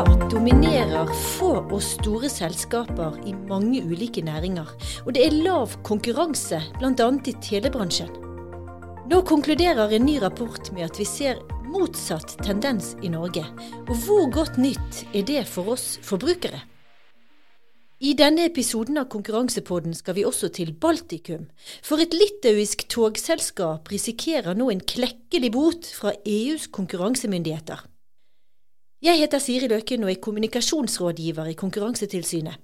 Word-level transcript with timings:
USA 0.00 0.28
dominerer 0.30 1.10
få 1.36 1.50
og 1.60 1.80
store 1.84 2.28
selskaper 2.32 3.18
i 3.28 3.34
mange 3.48 3.82
ulike 3.84 4.22
næringer, 4.24 4.68
og 5.04 5.12
det 5.14 5.26
er 5.26 5.34
lav 5.44 5.74
konkurranse, 5.84 6.60
bl.a. 6.78 7.08
i 7.28 7.34
telebransjen. 7.44 8.08
Nå 9.10 9.20
konkluderer 9.28 9.92
en 9.92 10.06
ny 10.06 10.16
rapport 10.22 10.72
med 10.72 10.86
at 10.86 10.96
vi 11.00 11.04
ser 11.04 11.42
motsatt 11.68 12.38
tendens 12.40 12.94
i 13.02 13.10
Norge. 13.12 13.44
Og 13.90 13.92
hvor 14.06 14.30
godt 14.32 14.56
nytt 14.56 15.04
er 15.12 15.26
det 15.26 15.44
for 15.50 15.74
oss 15.74 15.98
forbrukere? 16.06 16.62
I 18.00 18.14
denne 18.16 18.46
episoden 18.48 18.96
av 18.96 19.10
Konkurransepodden 19.12 19.92
skal 19.92 20.16
vi 20.16 20.24
også 20.24 20.48
til 20.56 20.72
Baltikum. 20.72 21.50
For 21.84 22.00
et 22.00 22.16
litauisk 22.16 22.88
togselskap 22.88 23.92
risikerer 23.92 24.56
nå 24.56 24.72
en 24.72 24.80
klekkelig 24.80 25.52
bot 25.52 25.92
fra 26.00 26.16
EUs 26.24 26.70
konkurransemyndigheter. 26.72 27.89
Jeg 29.00 29.16
heter 29.16 29.40
Siri 29.40 29.64
Løken 29.64 30.02
og 30.04 30.10
er 30.12 30.18
kommunikasjonsrådgiver 30.20 31.46
i 31.48 31.54
Konkurransetilsynet. 31.56 32.58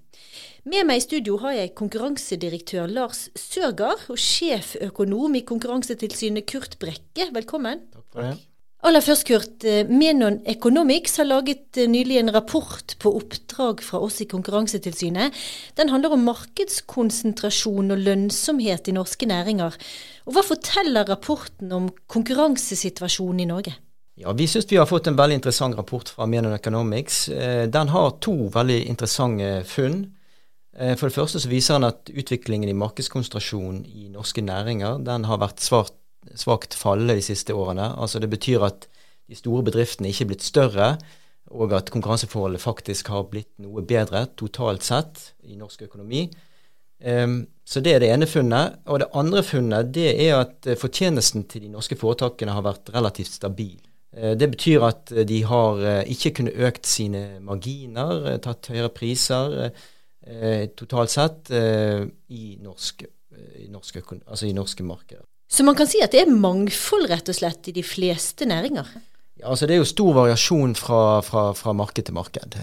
Med 0.68 0.84
meg 0.84 0.98
i 1.00 1.04
studio 1.06 1.38
har 1.40 1.54
jeg 1.56 1.70
konkurransedirektør 1.78 2.90
Lars 2.92 3.22
Sørgaard 3.40 4.02
og 4.12 4.20
sjeføkonom 4.20 5.38
i 5.38 5.42
Konkurransetilsynet 5.48 6.44
Kurt 6.50 6.76
Brekke. 6.82 7.30
Velkommen. 7.32 7.80
Takk 7.88 8.04
for 8.12 8.26
det. 8.26 8.34
Aller 8.84 9.00
først, 9.00 9.24
Kurt. 9.30 9.64
Eh, 9.64 9.88
Menon 9.88 10.42
Economics 10.44 11.16
har 11.16 11.30
laget 11.30 11.80
eh, 11.80 11.88
nylig 11.88 12.20
en 12.20 12.34
rapport 12.36 12.92
på 13.00 13.14
oppdrag 13.16 13.80
fra 13.80 14.02
oss 14.04 14.20
i 14.20 14.28
Konkurransetilsynet. 14.28 15.32
Den 15.80 15.94
handler 15.94 16.18
om 16.18 16.28
markedskonsentrasjon 16.28 17.96
og 17.96 18.04
lønnsomhet 18.10 18.92
i 18.92 18.98
norske 18.98 19.32
næringer. 19.32 19.80
Og 20.28 20.36
Hva 20.36 20.44
forteller 20.52 21.08
rapporten 21.08 21.72
om 21.72 21.88
konkurransesituasjonen 22.12 23.46
i 23.46 23.50
Norge? 23.54 23.78
Ja, 24.18 24.32
Vi 24.32 24.46
syns 24.48 24.72
vi 24.72 24.76
har 24.76 24.86
fått 24.88 25.06
en 25.06 25.16
veldig 25.16 25.36
interessant 25.36 25.76
rapport 25.76 26.08
fra 26.08 26.24
Menon 26.26 26.54
Economics. 26.56 27.28
Eh, 27.28 27.66
den 27.68 27.88
har 27.92 28.14
to 28.24 28.48
veldig 28.48 28.78
interessante 28.88 29.48
funn. 29.68 30.14
Eh, 30.72 30.94
for 30.96 31.10
det 31.10 31.16
første 31.18 31.40
så 31.42 31.50
viser 31.50 31.76
den 31.76 31.90
at 31.90 32.08
utviklingen 32.08 32.70
i 32.72 32.78
markedskonsentrasjon 32.80 33.82
i 33.84 34.08
norske 34.08 34.40
næringer 34.40 35.02
den 35.04 35.26
har 35.28 35.42
vært 35.42 35.60
svart, 35.60 35.92
svakt 36.32 36.72
fallende 36.74 37.18
de 37.18 37.26
siste 37.26 37.52
årene. 37.52 37.90
Altså 37.92 38.18
Det 38.18 38.30
betyr 38.32 38.64
at 38.64 38.86
de 39.28 39.36
store 39.36 39.62
bedriftene 39.66 40.08
ikke 40.08 40.24
er 40.24 40.30
blitt 40.30 40.46
større, 40.46 40.96
og 41.50 41.74
at 41.76 41.90
konkurranseforholdet 41.92 42.60
faktisk 42.60 43.08
har 43.12 43.28
blitt 43.28 43.52
noe 43.60 43.84
bedre 43.84 44.26
totalt 44.34 44.82
sett 44.82 45.34
i 45.44 45.56
norsk 45.60 45.82
økonomi. 45.82 46.30
Um, 47.04 47.46
så 47.64 47.80
Det 47.80 47.92
er 47.92 48.00
det 48.00 48.08
ene 48.08 48.26
funnet. 48.26 48.78
Og 48.86 49.00
det 49.00 49.12
andre 49.12 49.42
funnet 49.42 49.92
det 49.92 50.08
er 50.24 50.40
at 50.40 50.78
fortjenesten 50.80 51.44
til 51.44 51.62
de 51.62 51.68
norske 51.68 51.96
foretakene 51.96 52.56
har 52.56 52.64
vært 52.64 52.90
relativt 52.94 53.36
stabil. 53.36 53.76
Eh, 54.16 54.32
det 54.38 54.48
betyr 54.54 54.84
at 54.86 55.12
eh, 55.12 55.26
de 55.28 55.42
har 55.44 55.82
eh, 55.84 56.08
ikke 56.12 56.38
kunnet 56.38 56.56
økt 56.68 56.88
sine 56.88 57.38
marginer, 57.44 58.36
tatt 58.44 58.72
høyere 58.72 58.92
priser 58.94 59.70
totalt 60.74 61.12
sett 61.12 61.52
i, 61.54 62.56
norsk, 62.58 63.04
i, 63.62 63.68
norsk, 63.70 64.00
altså 64.26 64.48
i 64.48 64.56
norske 64.56 64.82
markeder. 64.82 65.22
Så 65.46 65.62
man 65.62 65.76
kan 65.78 65.86
si 65.86 66.00
at 66.02 66.16
det 66.16 66.24
er 66.24 66.32
mangfold 66.32 67.06
rett 67.12 67.30
og 67.30 67.36
slett 67.38 67.68
i 67.70 67.74
de 67.76 67.84
fleste 67.86 68.48
næringer? 68.50 68.88
Ja, 69.38 69.52
altså 69.52 69.68
Det 69.70 69.76
er 69.76 69.78
jo 69.84 69.86
stor 69.86 70.16
variasjon 70.16 70.74
fra, 70.74 71.20
fra, 71.22 71.44
fra 71.54 71.76
marked 71.78 72.08
til 72.08 72.18
marked. 72.18 72.58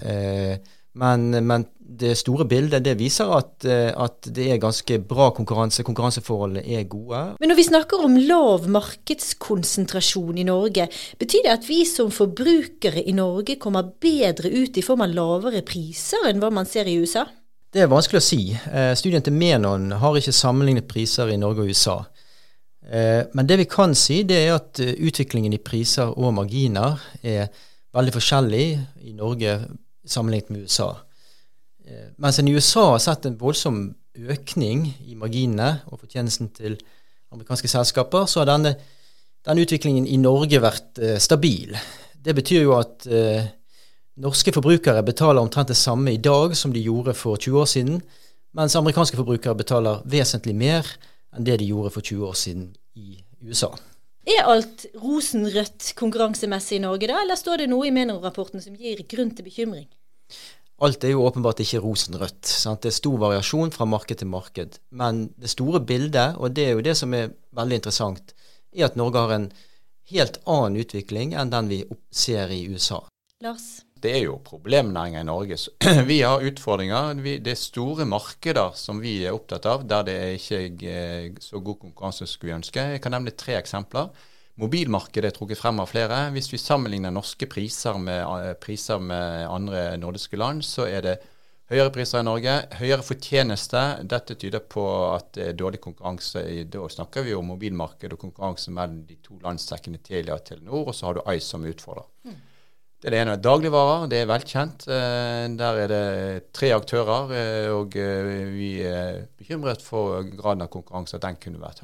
Men, 0.92 1.24
men, 1.32 1.64
det 2.00 2.14
store 2.18 2.46
bildet 2.48 2.84
det 2.84 2.94
viser 2.98 3.30
at, 3.36 3.64
eh, 3.68 3.90
at, 3.90 4.26
det 4.34 4.46
er 4.50 4.60
ganske 4.62 4.98
bra 5.08 5.30
konkurranse. 5.36 5.84
Konkurranseforholdene 5.86 6.64
er 6.64 6.86
gode. 6.90 7.22
Men 7.40 7.50
når 7.50 7.58
vi 7.58 7.66
snakker 7.68 8.04
om 8.06 8.16
lav 8.18 8.68
markedskonsentrasjon 8.72 10.40
i 10.40 10.46
Norge, 10.48 10.88
betyr 11.20 11.46
det 11.46 11.54
at 11.54 11.68
vi 11.68 11.82
som 11.88 12.12
forbrukere 12.14 13.04
i 13.04 13.14
Norge 13.16 13.58
kommer 13.62 13.92
bedre 14.00 14.50
ut 14.52 14.76
i 14.76 14.84
form 14.84 15.04
av 15.06 15.14
lavere 15.14 15.64
priser 15.66 16.28
enn 16.30 16.42
hva 16.42 16.52
man 16.54 16.68
ser 16.68 16.90
i 16.90 16.96
USA? 17.00 17.26
Det 17.74 17.82
er 17.82 17.90
vanskelig 17.90 18.22
å 18.22 18.24
si. 18.24 18.42
Eh, 18.54 18.92
studien 18.98 19.22
til 19.24 19.34
Menon 19.34 19.90
har 19.98 20.18
ikke 20.18 20.34
sammenlignet 20.34 20.88
priser 20.90 21.32
i 21.34 21.38
Norge 21.40 21.64
og 21.64 21.72
USA. 21.74 22.00
Eh, 22.84 23.22
men 23.34 23.48
det 23.48 23.58
vi 23.62 23.70
kan 23.70 23.96
si, 23.98 24.22
det 24.28 24.42
er 24.44 24.58
at 24.58 24.78
utviklingen 24.78 25.56
i 25.56 25.62
priser 25.62 26.12
og 26.14 26.36
marginer 26.36 27.00
er 27.22 27.48
veldig 27.94 28.14
forskjellig 28.14 28.68
i 29.06 29.16
Norge 29.16 29.58
sammenlignet 30.06 30.52
med 30.52 30.68
USA. 30.68 30.92
Eh, 31.84 32.10
mens 32.16 32.38
en 32.38 32.48
i 32.48 32.54
USA 32.56 32.90
har 32.94 33.02
sett 33.02 33.26
en 33.28 33.38
voldsom 33.40 33.86
økning 34.14 34.86
i 35.04 35.16
marginene 35.18 35.82
og 35.90 36.00
fortjenesten 36.04 36.48
til 36.54 36.78
amerikanske 37.34 37.68
selskaper, 37.68 38.28
så 38.30 38.40
har 38.40 38.52
denne, 38.52 38.74
denne 39.44 39.64
utviklingen 39.66 40.06
i 40.06 40.16
Norge 40.20 40.62
vært 40.62 41.00
eh, 41.02 41.18
stabil. 41.20 41.74
Det 42.14 42.34
betyr 42.36 42.64
jo 42.64 42.76
at 42.78 43.08
eh, 43.10 43.50
norske 44.24 44.54
forbrukere 44.54 45.02
betaler 45.04 45.42
omtrent 45.42 45.72
det 45.72 45.78
samme 45.78 46.14
i 46.14 46.22
dag 46.22 46.54
som 46.56 46.72
de 46.72 46.84
gjorde 46.84 47.16
for 47.18 47.36
20 47.36 47.60
år 47.60 47.68
siden, 47.68 47.98
mens 48.54 48.76
amerikanske 48.78 49.18
forbrukere 49.18 49.58
betaler 49.58 50.04
vesentlig 50.08 50.54
mer 50.56 50.88
enn 51.34 51.44
det 51.44 51.58
de 51.60 51.68
gjorde 51.72 51.90
for 51.96 52.06
20 52.06 52.30
år 52.30 52.38
siden 52.38 52.68
i 52.94 53.18
USA. 53.42 53.74
Er 54.24 54.46
alt 54.48 54.86
rosenrødt 54.96 55.90
konkurransemessig 55.98 56.78
i 56.78 56.84
Norge, 56.86 57.10
da, 57.10 57.18
eller 57.20 57.36
står 57.36 57.60
det 57.60 57.68
noe 57.68 57.90
i 57.90 57.92
Menon-rapporten 57.92 58.62
som 58.62 58.78
gir 58.78 59.02
grunn 59.10 59.34
til 59.36 59.44
bekymring? 59.50 59.90
Alt 60.82 61.04
er 61.06 61.14
jo 61.14 61.22
åpenbart 61.22 61.60
ikke 61.62 61.82
rosenrødt. 61.84 62.48
Sant? 62.50 62.82
Det 62.82 62.90
er 62.90 62.96
stor 62.96 63.18
variasjon 63.22 63.70
fra 63.74 63.86
marked 63.86 64.18
til 64.18 64.30
marked. 64.30 64.80
Men 64.90 65.28
det 65.38 65.52
store 65.52 65.80
bildet, 65.86 66.34
og 66.36 66.56
det 66.56 66.66
er 66.66 66.74
jo 66.74 66.84
det 66.84 66.96
som 66.98 67.14
er 67.14 67.30
veldig 67.54 67.78
interessant, 67.78 68.34
er 68.74 68.88
at 68.88 68.98
Norge 68.98 69.22
har 69.22 69.36
en 69.36 69.48
helt 70.10 70.40
annen 70.50 70.82
utvikling 70.82 71.34
enn 71.38 71.52
den 71.52 71.70
vi 71.70 71.84
ser 72.10 72.50
i 72.52 72.64
USA. 72.72 73.04
Lars? 73.44 73.84
Det 74.04 74.12
er 74.12 74.26
jo 74.26 74.34
problemnæringer 74.44 75.22
i 75.22 75.28
Norge. 75.30 75.56
Vi 76.10 76.18
har 76.20 76.42
utfordringer. 76.44 77.14
Det 77.24 77.54
er 77.54 77.56
store 77.56 78.04
markeder 78.04 78.74
som 78.76 78.98
vi 79.00 79.14
er 79.24 79.32
opptatt 79.32 79.64
av, 79.70 79.86
der 79.88 80.04
det 80.04 80.16
er 80.20 80.34
ikke 80.36 80.90
er 80.90 81.30
så 81.40 81.62
god 81.64 81.78
konkurranse 81.80 82.28
som 82.28 82.44
vi 82.44 82.52
ønsker. 82.52 82.90
Jeg 82.92 83.00
kan 83.00 83.16
nevne 83.16 83.32
tre 83.32 83.56
eksempler. 83.56 84.10
Mobilmarkedet 84.62 85.32
er 85.32 85.34
trukket 85.34 85.58
frem 85.58 85.80
av 85.82 85.88
flere. 85.90 86.28
Hvis 86.34 86.52
vi 86.52 86.60
sammenligner 86.62 87.10
norske 87.10 87.48
priser 87.50 87.96
med 87.98 88.20
eh, 88.22 88.52
priser 88.62 89.00
med 89.02 89.48
andre 89.50 89.96
nordiske 89.98 90.38
land, 90.38 90.62
så 90.62 90.86
er 90.86 91.00
det 91.02 91.14
høyere 91.72 91.90
priser 91.90 92.22
i 92.22 92.26
Norge, 92.28 92.52
høyere 92.78 93.02
fortjeneste. 93.02 93.82
Dette 94.06 94.36
tyder 94.38 94.62
på 94.70 94.84
at 95.08 95.32
det 95.34 95.48
er 95.48 95.56
dårlig 95.58 95.80
konkurranse. 95.82 96.44
Da 96.70 96.86
snakker 96.92 97.26
vi 97.26 97.34
om 97.34 97.50
mobilmarked 97.50 98.14
og 98.14 98.20
konkurranse 98.20 98.70
mellom 98.74 99.00
de 99.08 99.18
to 99.24 99.40
landsdekkende 99.42 99.98
Telia 100.06 100.36
og 100.36 100.44
Telenor, 100.46 100.84
og 100.86 100.94
så 100.94 101.08
har 101.08 101.18
du 101.18 101.24
Ice 101.34 101.48
som 101.48 101.66
utfordrer. 101.66 102.06
Mm. 102.28 102.36
Det 103.02 103.10
er 103.10 103.16
det 103.16 103.22
ene. 103.24 103.34
Dagligvarer, 103.42 104.06
det 104.12 104.20
er 104.22 104.30
velkjent. 104.30 104.86
Eh, 104.86 105.48
der 105.58 105.80
er 105.82 105.90
det 105.90 106.04
tre 106.54 106.70
aktører, 106.76 107.34
eh, 107.40 107.72
og 107.74 107.98
vi 108.54 108.70
er 108.86 109.24
bekymret 109.34 109.82
for 109.82 110.22
graden 110.30 110.62
av 110.62 110.70
konkurranse, 110.70 111.18
at 111.18 111.26
den 111.26 111.42
kunne 111.42 111.64
vært 111.64 111.82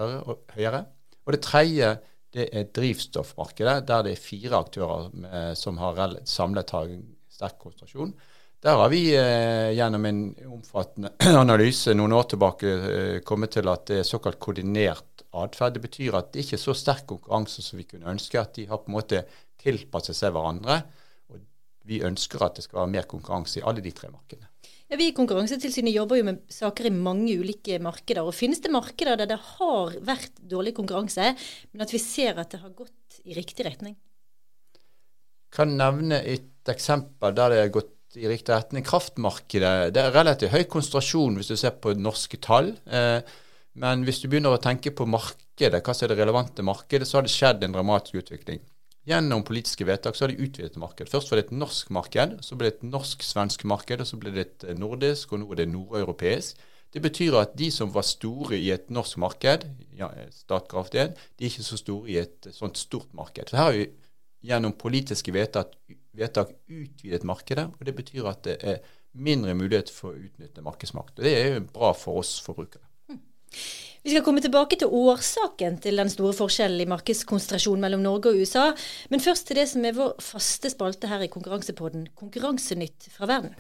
høyere. 0.55 0.85
Og 1.27 1.35
det 1.35 1.43
tredje 1.45 1.91
det 2.35 2.47
er 2.55 2.69
drivstoffmarkedet, 2.71 3.87
der 3.89 4.05
det 4.07 4.13
er 4.15 4.21
fire 4.23 4.61
aktører 4.63 5.55
som 5.59 5.81
har 5.83 5.99
samlet 6.29 6.71
har 6.77 6.93
sterk 7.33 7.59
konsentrasjon. 7.59 8.13
Der 8.61 8.77
har 8.77 8.91
vi 8.93 9.07
eh, 9.17 9.73
gjennom 9.73 10.05
en 10.05 10.19
omfattende 10.53 11.15
analyse 11.43 11.95
noen 11.97 12.13
år 12.13 12.27
tilbake 12.35 12.73
eh, 12.77 13.21
kommet 13.25 13.55
til 13.57 13.71
at 13.73 13.87
det 13.89 14.03
er 14.03 14.09
såkalt 14.09 14.37
koordinert 14.43 15.25
atferd. 15.33 15.79
Det 15.79 15.85
betyr 15.87 16.19
at 16.19 16.29
det 16.35 16.45
ikke 16.45 16.59
er 16.59 16.65
så 16.67 16.75
sterk 16.77 17.07
konkurranse 17.09 17.65
som 17.65 17.81
vi 17.81 17.87
kunne 17.89 18.11
ønske. 18.13 18.37
At 18.37 18.59
de 18.59 18.67
har 18.69 18.83
på 18.83 18.93
en 18.93 18.99
måte 18.99 19.23
tilpasset 19.63 20.19
seg 20.19 20.35
hverandre. 20.37 20.77
Og 21.33 21.41
vi 21.89 22.03
ønsker 22.05 22.45
at 22.45 22.61
det 22.61 22.67
skal 22.67 22.83
være 22.83 22.95
mer 22.99 23.09
konkurranse 23.09 23.63
i 23.63 23.65
alle 23.65 23.85
de 23.85 23.95
tre 23.97 24.13
markedene. 24.13 24.51
Ja, 24.91 24.99
vi 24.99 25.07
i 25.13 25.15
Konkurransetilsynet 25.15 25.95
jobber 25.95 26.19
jo 26.19 26.25
med 26.27 26.41
saker 26.51 26.89
i 26.89 26.91
mange 26.91 27.37
ulike 27.39 27.77
markeder. 27.83 28.27
og 28.27 28.35
Finnes 28.35 28.59
det 28.59 28.73
markeder 28.75 29.21
der 29.21 29.29
det 29.31 29.39
har 29.39 29.93
vært 30.03 30.41
dårlig 30.43 30.73
konkurranse, 30.75 31.29
men 31.71 31.85
at 31.85 31.93
vi 31.95 32.01
ser 32.03 32.41
at 32.43 32.51
det 32.51 32.59
har 32.65 32.73
gått 32.75 33.21
i 33.23 33.37
riktig 33.37 33.69
retning? 33.69 33.95
Kan 35.55 35.77
nevne 35.79 36.19
et 36.27 36.67
eksempel 36.71 37.37
der 37.39 37.55
det 37.55 37.63
har 37.63 37.73
gått 37.79 38.19
i 38.19 38.27
riktig 38.27 38.51
retning. 38.51 38.83
Kraftmarkedet. 38.83 39.93
Det 39.95 40.03
er 40.03 40.17
relativt 40.17 40.57
høy 40.57 40.67
konsentrasjon 40.67 41.39
hvis 41.39 41.53
du 41.53 41.57
ser 41.61 41.79
på 41.79 41.95
norske 41.95 42.43
tall. 42.43 42.73
Eh, 42.91 43.23
men 43.79 44.03
hvis 44.03 44.19
du 44.25 44.27
begynner 44.27 44.57
å 44.57 44.63
tenke 44.63 44.91
på 44.91 45.07
markedet, 45.07 45.85
hva 45.87 45.95
som 45.95 46.09
er 46.09 46.17
det 46.17 46.19
relevante 46.25 46.67
markedet, 46.67 47.07
så 47.07 47.21
har 47.21 47.29
det 47.29 47.35
skjedd 47.37 47.63
en 47.63 47.79
dramatisk 47.79 48.25
utvikling. 48.25 48.59
Gjennom 49.11 49.43
politiske 49.43 49.87
vedtak 49.89 50.15
så 50.15 50.25
har 50.25 50.31
de 50.31 50.45
utvidet 50.45 50.79
marked. 50.79 51.09
Først 51.11 51.31
var 51.31 51.41
det 51.41 51.49
et 51.49 51.57
norsk 51.59 51.89
marked, 51.91 52.37
så 52.47 52.59
ble 52.59 52.69
det 52.69 52.77
et 52.77 52.91
norsk-svensk 52.93 53.65
marked, 53.67 54.03
og 54.05 54.07
så 54.07 54.19
ble 54.21 54.31
det 54.37 54.45
et 54.45 54.67
eh, 54.69 54.77
nordisk, 54.79 55.33
og 55.33 55.43
nå 55.43 55.49
er 55.51 55.63
det 55.63 55.73
nordeuropeisk. 55.73 56.61
Det 56.95 57.03
betyr 57.03 57.39
at 57.39 57.57
de 57.59 57.71
som 57.75 57.91
var 57.95 58.07
store 58.07 58.59
i 58.59 58.71
et 58.75 58.91
norsk 58.91 59.19
marked, 59.23 59.67
ja, 59.99 60.11
Statkraft 60.35 60.95
1, 60.99 61.19
de 61.39 61.47
er 61.47 61.51
ikke 61.51 61.67
så 61.67 61.79
store 61.79 62.11
i 62.11 62.21
et 62.23 62.51
sånt 62.55 62.79
stort 62.79 63.11
marked. 63.15 63.51
Så 63.51 63.59
her 63.59 63.69
har 63.69 63.77
vi 63.79 63.89
gjennom 64.47 64.75
politiske 64.79 65.35
vedtak, 65.35 65.75
vedtak 66.19 66.55
utvidet 66.67 67.27
markedet, 67.27 67.69
og 67.79 67.87
det 67.87 67.95
betyr 67.99 68.31
at 68.31 68.43
det 68.47 68.57
er 68.63 68.83
mindre 69.13 69.55
mulighet 69.59 69.91
for 69.91 70.15
å 70.15 70.23
utnytte 70.23 70.63
markedsmakt. 70.67 71.19
Og 71.19 71.25
Det 71.27 71.35
er 71.35 71.55
jo 71.55 71.67
bra 71.75 71.93
for 71.99 72.23
oss 72.23 72.37
forbrukere. 72.43 72.87
Vi 74.01 74.15
skal 74.15 74.23
komme 74.25 74.41
tilbake 74.41 74.79
til 74.81 74.89
årsaken 74.97 75.75
til 75.85 76.01
den 76.01 76.09
store 76.09 76.33
forskjellen 76.33 76.81
i 76.81 76.89
markedskonsentrasjon 76.89 77.83
mellom 77.83 78.01
Norge 78.01 78.31
og 78.31 78.39
USA, 78.41 78.71
men 79.13 79.21
først 79.21 79.51
til 79.51 79.61
det 79.61 79.67
som 79.69 79.85
er 79.85 79.93
vår 79.99 80.15
faste 80.25 80.71
spalte 80.73 81.11
her 81.11 81.21
i 81.27 81.29
Konkurransepodden, 81.29 82.07
Konkurransenytt 82.17 83.11
fra 83.13 83.29
verden. 83.29 83.53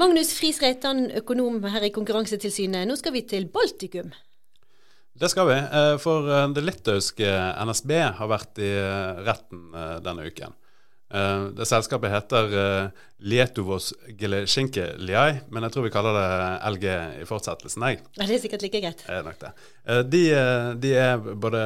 Magnus 0.00 0.32
Friis 0.36 0.62
Reitan, 0.64 1.10
økonom 1.20 1.60
her 1.68 1.84
i 1.84 1.92
Konkurransetilsynet. 1.92 2.88
Nå 2.88 2.96
skal 2.96 3.12
vi 3.18 3.26
til 3.28 3.50
Baltikum. 3.52 4.14
Det 5.16 5.28
skal 5.32 5.48
vi, 5.48 5.60
eh, 5.60 5.96
for 6.00 6.28
eh, 6.32 6.48
det 6.56 6.64
litauiske 6.64 7.36
NSB 7.68 7.92
har 8.16 8.32
vært 8.32 8.64
i 8.64 8.72
eh, 8.80 9.24
retten 9.28 9.76
denne 10.04 10.24
uken. 10.24 10.56
Uh, 11.06 11.52
det 11.54 11.68
selskapet 11.70 12.10
heter 12.10 12.48
uh, 12.50 13.02
Lietuvos 13.22 13.92
Gelesjinke 14.18 14.88
Liai, 14.98 15.36
men 15.54 15.62
jeg 15.62 15.74
tror 15.74 15.84
vi 15.84 15.92
kaller 15.94 16.16
det 16.18 16.30
LG 16.72 16.86
i 17.22 17.26
fortsettelsen. 17.28 17.84
Jeg. 17.86 18.00
Ja, 18.16 18.26
det 18.26 18.34
er 18.34 18.42
sikkert 18.42 18.64
like 18.66 18.80
greit. 18.82 19.04
Er 19.06 19.22
nok 19.22 19.38
det. 19.38 19.52
Uh, 19.86 20.00
de, 20.02 20.22
de, 20.82 20.90
er 20.98 21.22
både 21.44 21.60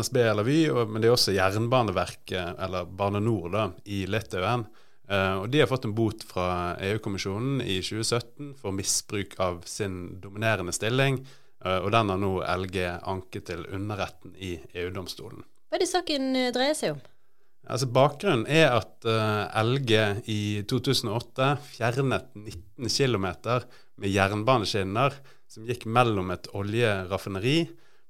NSB 0.00 0.18
eller 0.24 0.48
Vy, 0.48 0.58
og, 0.74 0.90
men 0.90 1.04
de 1.04 1.06
er 1.06 1.14
også 1.14 1.36
Jernbaneverket, 1.36 2.58
eller 2.66 2.88
Bane 2.90 3.22
Nor, 3.22 3.46
da, 3.54 3.68
i 3.86 4.02
Litauen. 4.10 4.66
og 5.10 5.46
De 5.50 5.62
har 5.62 5.70
fått 5.70 5.86
en 5.86 5.94
bot 5.94 6.22
fra 6.26 6.48
EU-kommisjonen 6.86 7.62
i 7.62 7.78
2017 7.82 8.52
for 8.58 8.74
misbruk 8.74 9.38
av 9.42 9.62
sin 9.70 10.20
dominerende 10.22 10.74
stilling, 10.74 11.18
og 11.62 11.90
den 11.94 12.10
har 12.10 12.20
nå 12.22 12.32
LG 12.42 12.78
anket 13.10 13.48
til 13.50 13.66
underretten 13.74 14.34
i 14.38 14.56
EU-domstolen. 14.74 15.42
Hva 15.70 15.78
er 15.78 15.82
det 15.82 15.90
saken 15.90 16.30
dreier 16.54 16.78
seg 16.78 16.94
om? 16.94 17.02
Altså 17.70 17.86
Bakgrunnen 17.86 18.48
er 18.50 18.72
at 18.74 19.06
uh, 19.06 19.46
LG 19.62 19.92
i 20.32 20.40
2008 20.66 21.50
fjernet 21.76 22.32
19 22.34 22.90
km 22.90 23.28
med 24.00 24.10
jernbaneskinner 24.10 25.14
som 25.50 25.68
gikk 25.68 25.86
mellom 25.86 26.32
et 26.34 26.48
oljeraffineri 26.56 27.60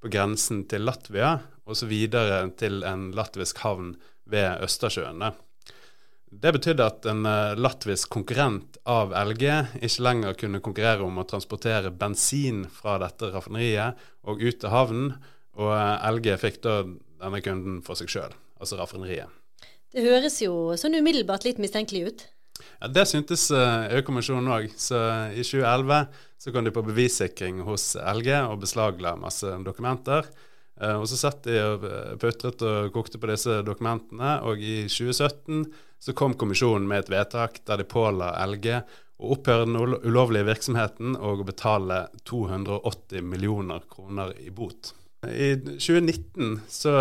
på 0.00 0.12
grensen 0.12 0.62
til 0.70 0.86
Latvia 0.88 1.34
og 1.68 1.76
så 1.76 1.88
videre 1.90 2.46
til 2.56 2.80
en 2.88 3.10
latvisk 3.16 3.60
havn 3.60 3.92
ved 4.32 4.64
Østersjøen. 4.64 5.26
Det 6.30 6.52
betydde 6.56 6.86
at 6.86 7.08
en 7.10 7.26
uh, 7.28 7.58
latvisk 7.58 8.08
konkurrent 8.16 8.78
av 8.88 9.12
LG 9.12 9.44
ikke 9.82 10.06
lenger 10.06 10.38
kunne 10.40 10.62
konkurrere 10.64 11.04
om 11.04 11.20
å 11.20 11.26
transportere 11.28 11.92
bensin 11.92 12.62
fra 12.70 12.96
dette 13.02 13.28
raffineriet 13.34 14.00
og 14.24 14.40
ut 14.40 14.62
til 14.62 14.72
havnen, 14.72 15.12
og 15.60 15.74
uh, 15.74 15.98
LG 16.14 16.32
fikk 16.40 16.62
da 16.64 16.78
denne 16.86 17.42
kunden 17.44 17.82
for 17.84 17.98
seg 17.98 18.08
sjøl, 18.14 18.38
altså 18.56 18.80
raffineriet. 18.80 19.39
Det 19.90 20.04
høres 20.04 20.36
jo 20.42 20.76
sånn 20.78 20.94
umiddelbart 21.00 21.46
litt 21.46 21.58
mistenkelig 21.62 22.02
ut. 22.06 22.26
Ja, 22.80 22.88
Det 22.88 23.06
syntes 23.08 23.48
EU-kommisjonen 23.50 24.52
òg. 24.52 24.68
Så 24.78 24.98
i 25.34 25.42
2011 25.42 26.06
så 26.40 26.52
kom 26.54 26.64
de 26.64 26.72
på 26.74 26.84
bevissikring 26.86 27.60
hos 27.66 27.96
LG 27.98 28.30
og 28.46 28.60
beslagla 28.62 29.16
masse 29.18 29.50
dokumenter. 29.66 30.28
Uh, 30.80 30.96
og 31.02 31.06
så 31.10 31.18
satt 31.20 31.44
de 31.44 31.58
og 31.60 31.82
eh, 31.84 32.14
putret 32.16 32.62
og 32.64 32.94
kokte 32.94 33.18
på 33.20 33.28
disse 33.28 33.58
dokumentene, 33.66 34.38
og 34.48 34.62
i 34.64 34.86
2017 34.88 35.66
så 36.00 36.14
kom 36.16 36.32
kommisjonen 36.40 36.86
med 36.88 37.02
et 37.02 37.12
vedtak 37.12 37.58
der 37.68 37.82
de 37.82 37.84
påla 37.84 38.30
LG 38.46 38.78
å 39.20 39.34
opphøre 39.34 39.66
den 39.66 39.76
ulovlige 39.76 40.48
virksomheten 40.48 41.18
og 41.18 41.42
å 41.42 41.48
betale 41.50 42.06
280 42.24 43.26
millioner 43.28 43.84
kroner 43.92 44.32
i 44.40 44.48
bot. 44.48 44.94
I 45.28 45.52
2019 45.60 46.62
så 46.72 46.94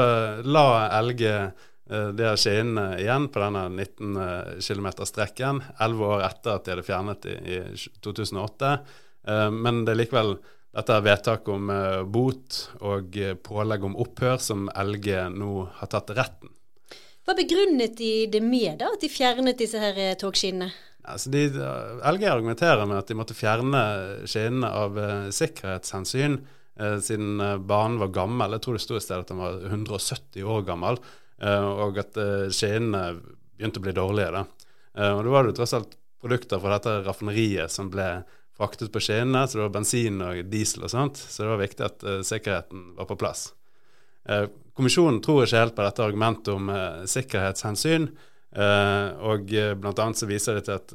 la 0.44 0.68
LG 1.00 1.24
Eh, 1.90 2.10
er 2.22 2.38
har 2.38 3.00
igjen 3.02 3.28
på 3.34 3.42
denne 3.42 3.66
19 3.74 4.18
eh, 4.22 4.50
km-strekken, 4.62 5.64
elleve 5.82 6.10
år 6.14 6.26
etter 6.28 6.54
at 6.54 6.66
de 6.66 6.76
hadde 6.76 6.86
fjernet 6.86 7.24
det 7.26 7.38
i 7.50 7.60
2008. 8.06 8.74
Eh, 9.26 9.48
men 9.56 9.82
det 9.86 9.96
er 9.96 10.02
likevel 10.04 10.36
dette 10.70 11.00
vedtaket 11.02 11.50
om 11.50 11.72
bot 12.14 12.60
og 12.86 13.16
pålegg 13.42 13.86
om 13.88 13.96
opphør 13.98 14.38
som 14.38 14.68
LG 14.70 15.08
nå 15.34 15.54
har 15.80 15.90
tatt 15.90 16.06
til 16.12 16.20
retten. 16.20 16.52
Hva 17.26 17.34
begrunnet 17.38 17.96
de 17.98 18.12
det 18.30 18.42
med, 18.46 18.76
da, 18.78 18.92
at 18.94 19.02
de 19.02 19.10
fjernet 19.10 19.58
disse 19.58 19.82
her 19.82 19.98
togskinnene? 20.22 20.70
Altså 21.10 21.32
de, 21.34 21.42
LG 22.06 22.28
argumenterer 22.30 22.86
med 22.86 23.00
at 23.00 23.10
de 23.10 23.18
måtte 23.18 23.34
fjerne 23.34 23.82
skinnene 24.30 24.70
av 24.70 25.00
sikkerhetshensyn, 25.34 26.38
siden 27.02 27.42
banen 27.66 27.98
var 28.04 28.14
gammel. 28.14 28.54
Jeg 28.54 28.64
tror 28.68 28.78
det 28.78 28.84
sto 28.86 29.00
i 29.00 29.02
sted 29.02 29.26
at 29.26 29.34
den 29.34 29.42
var 29.42 29.58
170 29.72 30.46
år 30.46 30.70
gammel. 30.70 31.02
Eh, 31.40 31.70
og 31.86 32.00
at 32.02 32.18
eh, 32.20 32.50
skinnene 32.52 33.20
begynte 33.56 33.80
å 33.80 33.86
bli 33.86 33.96
dårlige. 33.96 34.32
da. 34.36 34.44
Eh, 34.98 35.14
og 35.14 35.24
det 35.24 35.34
var 35.34 35.48
jo 35.48 35.56
tross 35.56 35.76
alt 35.78 35.96
produkter 36.20 36.60
fra 36.60 36.76
dette 36.76 36.98
raffineriet 37.06 37.72
som 37.72 37.92
ble 37.92 38.10
fraktet 38.60 38.92
på 38.92 39.02
skinnene, 39.04 39.46
så 39.48 39.60
det 39.60 39.68
var 39.68 39.76
bensin 39.78 40.20
og 40.24 40.42
diesel 40.52 40.84
og 40.84 40.92
sånt, 40.92 41.20
så 41.20 41.46
det 41.46 41.52
var 41.54 41.62
viktig 41.62 41.86
at 41.86 42.02
uh, 42.04 42.18
sikkerheten 42.28 42.90
var 42.98 43.08
på 43.08 43.16
plass. 43.22 43.46
Uh, 44.28 44.52
kommisjonen 44.76 45.22
tror 45.24 45.46
ikke 45.46 45.62
helt 45.62 45.78
på 45.78 45.86
dette 45.86 46.04
argumentet 46.04 46.50
om 46.52 46.68
uh, 46.68 47.06
sikkerhetshensyn, 47.08 48.10
og 48.50 49.52
bl.a. 49.80 50.06
så 50.18 50.26
viser 50.26 50.58
det 50.58 50.64
til 50.66 50.74
at 50.74 50.94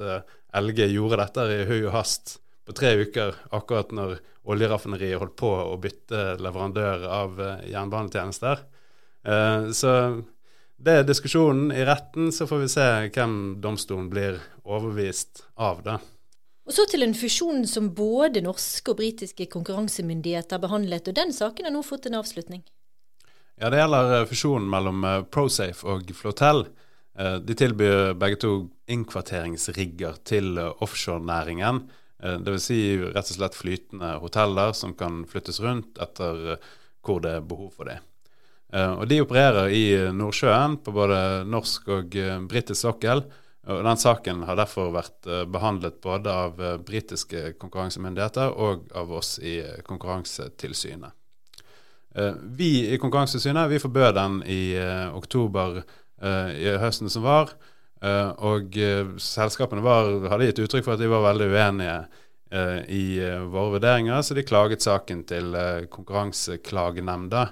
LG 0.58 0.88
gjorde 0.90 1.20
dette 1.20 1.44
i 1.54 1.60
høy 1.68 1.84
og 1.84 1.92
hast 1.94 2.32
på 2.66 2.74
tre 2.74 2.90
uker, 2.98 3.38
akkurat 3.54 3.94
når 3.94 4.16
oljeraffineriet 4.50 5.22
holdt 5.22 5.36
på 5.38 5.52
å 5.62 5.76
bytte 5.78 6.34
leverandør 6.42 7.06
av 7.06 7.38
jernbanetjenester. 7.70 8.64
så 9.70 9.92
det 10.76 10.96
er 10.98 11.06
diskusjonen 11.06 11.70
i 11.72 11.84
retten, 11.86 12.32
så 12.34 12.48
får 12.50 12.64
vi 12.64 12.72
se 12.72 12.88
hvem 13.14 13.36
domstolen 13.62 14.08
blir 14.10 14.40
overbevist 14.64 15.44
av. 15.54 15.82
det. 15.82 15.98
Og 16.64 16.72
Så 16.72 16.86
til 16.88 17.04
en 17.04 17.14
fusjon 17.14 17.66
som 17.68 17.90
både 17.94 18.40
norske 18.44 18.90
og 18.90 18.96
britiske 18.98 19.46
konkurransemyndigheter 19.52 20.58
behandlet, 20.58 21.08
og 21.08 21.16
den 21.16 21.32
saken 21.32 21.68
har 21.68 21.74
nå 21.74 21.82
fått 21.84 22.06
en 22.06 22.18
avslutning. 22.20 22.64
Ja, 23.60 23.70
Det 23.70 23.78
gjelder 23.78 24.14
eh, 24.20 24.26
fusjonen 24.26 24.70
mellom 24.70 25.04
eh, 25.04 25.22
Prosafe 25.22 25.86
og 25.86 26.10
Flotel. 26.16 26.64
Eh, 27.18 27.36
de 27.38 27.54
tilbyr 27.54 28.16
begge 28.18 28.40
to 28.42 28.54
innkvarteringsrigger 28.90 30.18
til 30.24 30.58
offshorenæringen. 30.58 31.84
Dvs. 32.24 32.64
Si 32.64 32.78
rett 32.96 33.28
og 33.28 33.36
slett 33.36 33.56
flytende 33.58 34.14
hoteller 34.22 34.72
som 34.72 34.94
kan 34.96 35.24
flyttes 35.28 35.58
rundt 35.60 35.98
etter 36.00 36.56
hvor 37.04 37.20
det 37.20 37.34
er 37.36 37.44
behov 37.44 37.74
for 37.74 37.90
det. 37.90 37.98
Eh, 38.74 38.92
og 38.98 39.06
De 39.08 39.20
opererer 39.22 39.70
i 39.70 39.84
Nordsjøen 40.14 40.78
på 40.82 40.94
både 40.94 41.18
norsk 41.46 41.90
og 41.94 42.16
uh, 42.18 42.38
britisk 42.50 42.80
sokkel. 42.82 43.22
og 43.70 43.82
Den 43.86 44.00
saken 44.00 44.42
har 44.48 44.58
derfor 44.58 44.90
vært 44.92 45.28
behandlet 45.48 46.00
både 46.04 46.28
av 46.28 46.58
britiske 46.84 47.54
konkurransemyndigheter 47.56 48.58
og 48.60 48.90
av 48.92 49.12
oss 49.16 49.38
i 49.38 49.54
Konkurransetilsynet. 49.86 51.14
Vi 52.58 52.68
i 52.92 52.98
Konkurransetilsynet 53.00 53.70
vi 53.72 53.80
forbød 53.80 54.12
den 54.18 54.36
i 54.44 54.76
oktober 55.16 55.80
i 55.80 56.76
høsten 56.76 57.08
som 57.08 57.24
var. 57.24 57.56
og 58.44 58.76
selskapene 59.16 59.80
var, 59.80 60.12
hadde 60.28 60.50
gitt 60.50 60.60
uttrykk 60.66 60.84
for 60.84 60.98
at 60.98 61.00
de 61.00 61.08
var 61.08 61.24
veldig 61.24 61.48
uenige 61.48 61.98
i 62.92 63.16
våre 63.48 63.78
vurderinger, 63.78 64.20
så 64.20 64.36
de 64.36 64.44
klaget 64.44 64.84
saken 64.84 65.24
til 65.24 65.56
Konkurranseklagenemnda. 65.88 67.48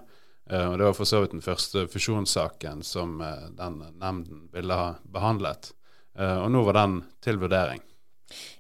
Eh, 0.53 0.67
og 0.69 0.79
Det 0.79 0.85
var 0.85 0.97
for 0.99 1.09
så 1.09 1.23
vidt 1.23 1.37
den 1.37 1.45
første 1.45 1.87
fusjonssaken 1.89 2.83
som 2.85 3.21
eh, 3.25 3.49
den 3.57 3.81
nemnden 3.97 4.45
ville 4.53 4.77
ha 4.77 4.93
behandlet. 5.15 5.73
Eh, 6.19 6.39
og 6.45 6.51
nå 6.53 6.63
var 6.67 6.77
den 6.77 7.01
til 7.25 7.41
vurdering. 7.41 7.81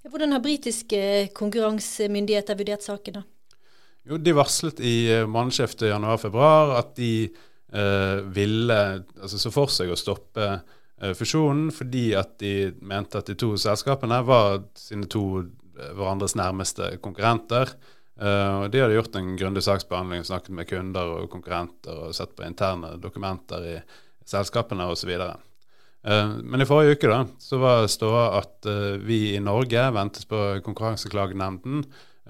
Hvordan 0.08 0.34
har 0.34 0.44
britiske 0.44 1.30
konkurransemyndigheter 1.37 2.58
vurdert 2.58 2.84
saken? 2.84 3.20
da? 3.20 3.22
Jo, 4.08 4.18
De 4.18 4.34
varslet 4.34 4.80
i 4.82 4.96
månedsskiftet 5.30 5.92
januar-februar 5.92 6.76
at 6.80 6.94
de 6.99 7.30
eh, 7.72 8.18
ville 8.34 8.78
altså 9.20 9.38
så 9.38 9.52
for 9.54 9.72
seg 9.72 9.92
å 9.92 9.99
stoppe 9.99 10.49
eh, 10.49 11.12
fusjonen 11.16 11.70
fordi 11.75 12.11
at 12.18 12.38
de 12.42 12.72
mente 12.82 13.20
at 13.20 13.30
de 13.30 13.38
to 13.38 13.54
selskapene 13.61 14.22
var 14.26 14.64
sine 14.78 15.08
to 15.11 15.44
hverandres 15.72 16.34
nærmeste 16.37 16.96
konkurrenter. 17.02 17.70
Uh, 18.22 18.68
de 18.70 18.78
hadde 18.78 18.94
gjort 18.94 19.16
en 19.18 19.36
grundig 19.36 19.64
saksbehandling, 19.66 20.24
snakket 20.24 20.54
med 20.54 20.68
kunder 20.70 21.08
og 21.16 21.30
konkurrenter 21.32 22.04
og 22.04 22.14
sett 22.14 22.36
på 22.38 22.44
interne 22.46 22.94
dokumenter 23.02 23.64
i 23.66 23.72
selskapene 24.28 24.86
osv. 24.92 25.10
Uh, 25.10 25.32
eh, 26.06 26.36
men 26.38 26.62
i 26.62 26.68
forrige 26.68 26.94
uke 26.94 27.10
da, 27.10 27.24
så 27.42 27.58
var 27.58 27.88
ståa 27.90 28.28
at 28.38 28.68
uh, 28.70 28.94
vi 29.02 29.34
i 29.34 29.42
Norge 29.42 29.88
ventet 29.96 30.28
på 30.30 30.42
Konkurranseklagenemnden. 30.62 31.84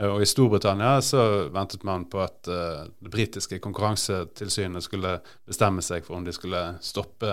Og 0.09 0.23
i 0.25 0.27
Storbritannia 0.27 1.03
så 1.05 1.51
ventet 1.53 1.83
man 1.85 2.07
på 2.09 2.23
at 2.23 2.49
det 2.49 3.11
britiske 3.13 3.59
konkurransetilsynet 3.61 4.87
skulle 4.87 5.19
bestemme 5.45 5.85
seg 5.85 6.07
for 6.07 6.17
om 6.17 6.25
de 6.25 6.33
skulle 6.33 6.63
stoppe 6.81 7.29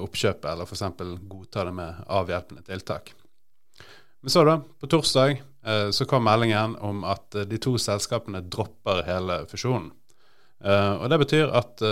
oppkjøpet 0.00 0.48
eller 0.48 0.64
f.eks. 0.64 1.04
godta 1.28 1.66
det 1.68 1.74
med 1.76 2.00
avhjelpende 2.08 2.64
tiltak. 2.64 3.12
Men 4.24 4.32
så, 4.32 4.46
da, 4.48 4.56
på 4.80 4.88
torsdag, 4.88 5.44
så 5.90 6.06
kom 6.08 6.26
meldingen 6.26 6.76
om 6.84 7.04
at 7.08 7.34
eh, 7.34 7.46
de 7.48 7.60
to 7.62 7.76
selskapene 7.80 8.42
dropper 8.52 9.04
hele 9.08 9.42
fusjonen. 9.50 9.92
Eh, 10.64 10.92
og 10.98 11.08
Det 11.12 11.20
betyr 11.24 11.52
at 11.52 11.84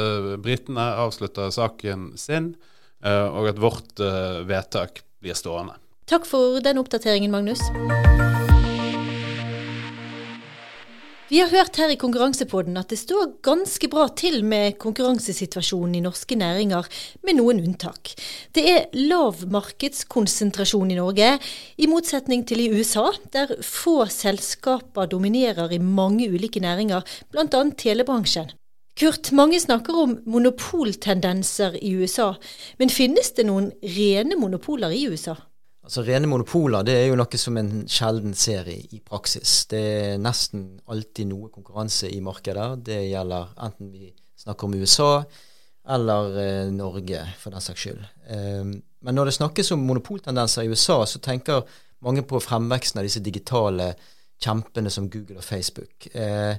britene 0.43 0.93
avslutter 1.03 1.51
saken 1.53 2.13
sin, 2.17 2.55
og 3.03 3.49
at 3.51 3.59
vårt 3.59 3.99
vedtak 4.47 5.01
blir 5.19 5.35
stående. 5.35 5.75
Takk 6.07 6.23
for 6.23 6.63
den 6.63 6.79
oppdateringen, 6.79 7.35
Magnus. 7.35 8.12
Vi 11.33 11.39
har 11.41 11.49
hørt 11.49 11.79
her 11.81 11.89
i 11.89 11.97
Konkurransepodden 11.97 12.75
at 12.77 12.91
det 12.93 12.99
står 13.01 13.39
ganske 13.47 13.89
bra 13.89 14.03
til 14.21 14.43
med 14.45 14.75
konkurransesituasjonen 14.83 15.95
i 15.97 16.03
norske 16.05 16.37
næringer, 16.37 16.85
med 17.25 17.39
noen 17.39 17.63
unntak. 17.63 18.11
Det 18.53 18.65
er 18.69 18.91
lav 18.93 19.39
markedskonsentrasjon 19.49 20.91
i 20.93 20.99
Norge, 20.99 21.31
i 21.81 21.89
motsetning 21.89 22.43
til 22.45 22.61
i 22.61 22.67
USA, 22.75 23.07
der 23.33 23.55
få 23.65 24.03
selskaper 24.13 25.09
dominerer 25.09 25.73
i 25.73 25.79
mange 25.81 26.29
ulike 26.29 26.61
næringer, 26.61 27.01
bl.a. 27.33 27.63
telebransjen. 27.81 28.53
Kurt, 29.01 29.33
mange 29.33 29.57
snakker 29.57 30.03
om 30.03 30.19
monopoltendenser 30.29 31.81
i 31.81 31.95
USA, 31.97 32.35
men 32.77 32.93
finnes 32.93 33.33
det 33.33 33.49
noen 33.49 33.73
rene 33.81 34.37
monopoler 34.37 34.93
i 34.93 35.07
USA? 35.09 35.39
Altså 35.83 36.05
Rene 36.07 36.29
monopoler 36.31 36.85
det 36.87 36.95
er 36.95 37.09
jo 37.11 37.17
noe 37.19 37.39
som 37.41 37.57
en 37.59 37.71
sjelden 37.91 38.37
ser 38.39 38.69
i, 38.71 38.79
i, 38.95 39.01
praksis. 39.03 39.65
Det 39.71 39.81
er 39.83 40.21
nesten 40.23 40.77
alltid 40.87 41.27
noe 41.33 41.51
konkurranse 41.51 42.11
i 42.13 42.21
markedet. 42.23 42.69
Det 42.87 43.01
gjelder 43.09 43.51
enten 43.67 43.91
vi 43.91 44.13
snakker 44.45 44.69
om 44.69 44.77
USA 44.79 45.13
eller 45.93 46.39
eh, 46.39 46.71
Norge, 46.71 47.25
for 47.43 47.51
den 47.51 47.65
saks 47.65 47.83
skyld. 47.83 48.05
Eh, 48.31 48.63
men 49.03 49.19
når 49.19 49.29
det 49.29 49.39
snakkes 49.41 49.73
om 49.75 49.83
monopoltendenser 49.89 50.63
i 50.63 50.71
USA, 50.71 51.01
så 51.03 51.19
tenker 51.19 51.67
mange 52.07 52.23
på 52.23 52.39
fremveksten 52.43 53.03
av 53.03 53.09
disse 53.09 53.23
digitale 53.23 53.91
kjempene 54.43 54.91
som 54.91 55.11
Google 55.11 55.43
og 55.43 55.47
Facebook. 55.47 56.07
Eh, 56.15 56.55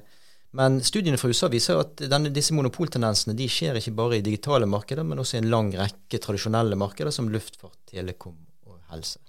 men 0.54 0.80
studiene 0.84 1.16
fra 1.18 1.32
USA 1.32 1.48
viser 1.50 1.80
at 1.80 2.04
denne, 2.12 2.28
disse 2.32 2.54
monopoltendensene 2.54 3.32
de 3.36 3.48
skjer 3.50 3.80
ikke 3.80 3.96
bare 3.96 4.20
i 4.20 4.24
digitale 4.24 4.68
markeder, 4.68 5.08
men 5.08 5.24
også 5.24 5.38
i 5.38 5.46
en 5.46 5.52
lang 5.56 5.72
rekke 5.80 6.20
tradisjonelle 6.20 6.76
markeder 6.78 7.14
som 7.14 7.32
luftfart, 7.32 7.80
telekom 7.88 8.36
helse. 8.94 9.20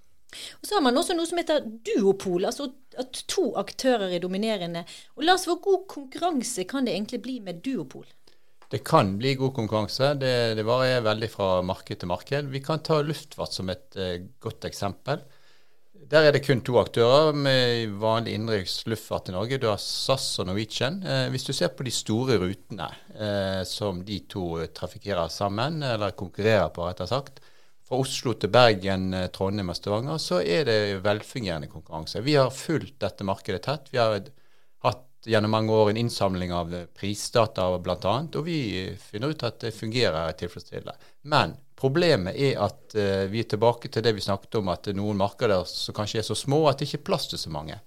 Og 0.60 0.67
Så 0.67 0.75
har 0.75 0.84
man 0.84 0.98
også 0.98 1.15
noe 1.15 1.27
som 1.29 1.39
heter 1.39 1.63
duopol, 1.88 2.48
altså 2.48 2.67
at 3.00 3.24
to 3.31 3.53
aktører 3.60 4.12
er 4.12 4.24
dominerende. 4.24 4.84
Og 5.15 5.24
Lars, 5.27 5.45
Hvor 5.45 5.62
god 5.63 5.88
konkurranse 5.88 6.65
kan 6.67 6.86
det 6.86 6.95
egentlig 6.95 7.22
bli 7.22 7.39
med 7.39 7.63
duopol? 7.63 8.05
Det 8.72 8.84
kan 8.84 9.17
bli 9.17 9.36
god 9.36 9.53
konkurranse. 9.53 10.15
Det, 10.19 10.57
det 10.57 10.65
varierer 10.65 11.05
veldig 11.05 11.29
fra 11.31 11.62
marked 11.62 12.01
til 12.01 12.10
marked. 12.10 12.50
Vi 12.51 12.60
kan 12.65 12.81
ta 12.84 13.01
luftfart 13.01 13.53
som 13.53 13.69
et 13.69 13.95
uh, 13.95 14.17
godt 14.41 14.65
eksempel. 14.65 15.22
Der 16.05 16.27
er 16.27 16.36
det 16.36 16.43
kun 16.45 16.60
to 16.62 16.75
aktører 16.77 17.34
med 17.34 17.95
vanlig 18.01 18.36
innenriks 18.36 18.84
luftfart 18.86 19.31
i 19.31 19.34
Norge. 19.34 19.57
Du 19.57 19.69
har 19.72 19.79
SAS 19.81 20.27
og 20.41 20.50
Norwegian. 20.50 21.00
Eh, 21.01 21.29
hvis 21.34 21.48
du 21.48 21.53
ser 21.55 21.72
på 21.74 21.86
de 21.88 21.93
store 21.93 22.36
rutene 22.41 22.89
eh, 23.15 23.63
som 23.65 24.03
de 24.05 24.19
to 24.29 24.67
trafikkerer 24.75 25.31
sammen, 25.34 25.81
eller 25.81 26.13
konkurrerer 26.13 26.69
på, 26.75 26.86
rett 26.86 27.01
og 27.01 27.10
sagt, 27.10 27.41
fra 27.86 28.00
Oslo 28.01 28.34
til 28.34 28.50
Bergen, 28.54 29.13
eh, 29.13 29.27
Trondheim 29.34 29.70
og 29.70 29.77
Stavanger, 29.77 30.18
så 30.22 30.42
er 30.42 30.65
det 30.65 31.04
velfungerende 31.06 31.70
konkurranse. 31.70 32.24
Vi 32.25 32.36
har 32.36 32.54
fulgt 32.54 32.98
dette 33.00 33.27
markedet 33.27 33.62
tett. 33.68 33.92
Vi 33.92 34.01
har 34.01 34.18
hatt 34.86 35.04
gjennom 35.25 35.51
mange 35.51 35.74
år 35.74 35.89
en 35.89 36.00
innsamling 36.01 36.54
av 36.54 36.74
prisdata 36.98 37.68
bl.a., 37.77 38.15
og 38.25 38.42
vi 38.46 38.58
finner 39.01 39.34
ut 39.34 39.46
at 39.46 39.60
det 39.62 39.74
fungerer 39.74 40.34
tilfredsstillende. 40.38 40.96
Men 41.30 41.56
problemet 41.75 42.38
er 42.38 42.60
at 42.62 42.94
uh, 42.96 43.25
vi 43.30 43.42
er 43.42 43.50
tilbake 43.50 43.89
til 43.92 44.06
det 44.06 44.13
vi 44.15 44.24
snakket 44.24 44.60
om, 44.62 44.70
at 44.70 44.86
det 44.86 44.94
er 44.94 45.00
noen 45.00 45.18
markeder 45.18 45.65
som 45.68 45.98
kanskje 45.98 46.22
er 46.22 46.27
så 46.27 46.38
små 46.38 46.62
at 46.70 46.80
det 46.80 46.88
ikke 46.88 47.01
er 47.01 47.08
plass 47.10 47.27
til 47.32 47.42
så 47.42 47.51
mange. 47.54 47.80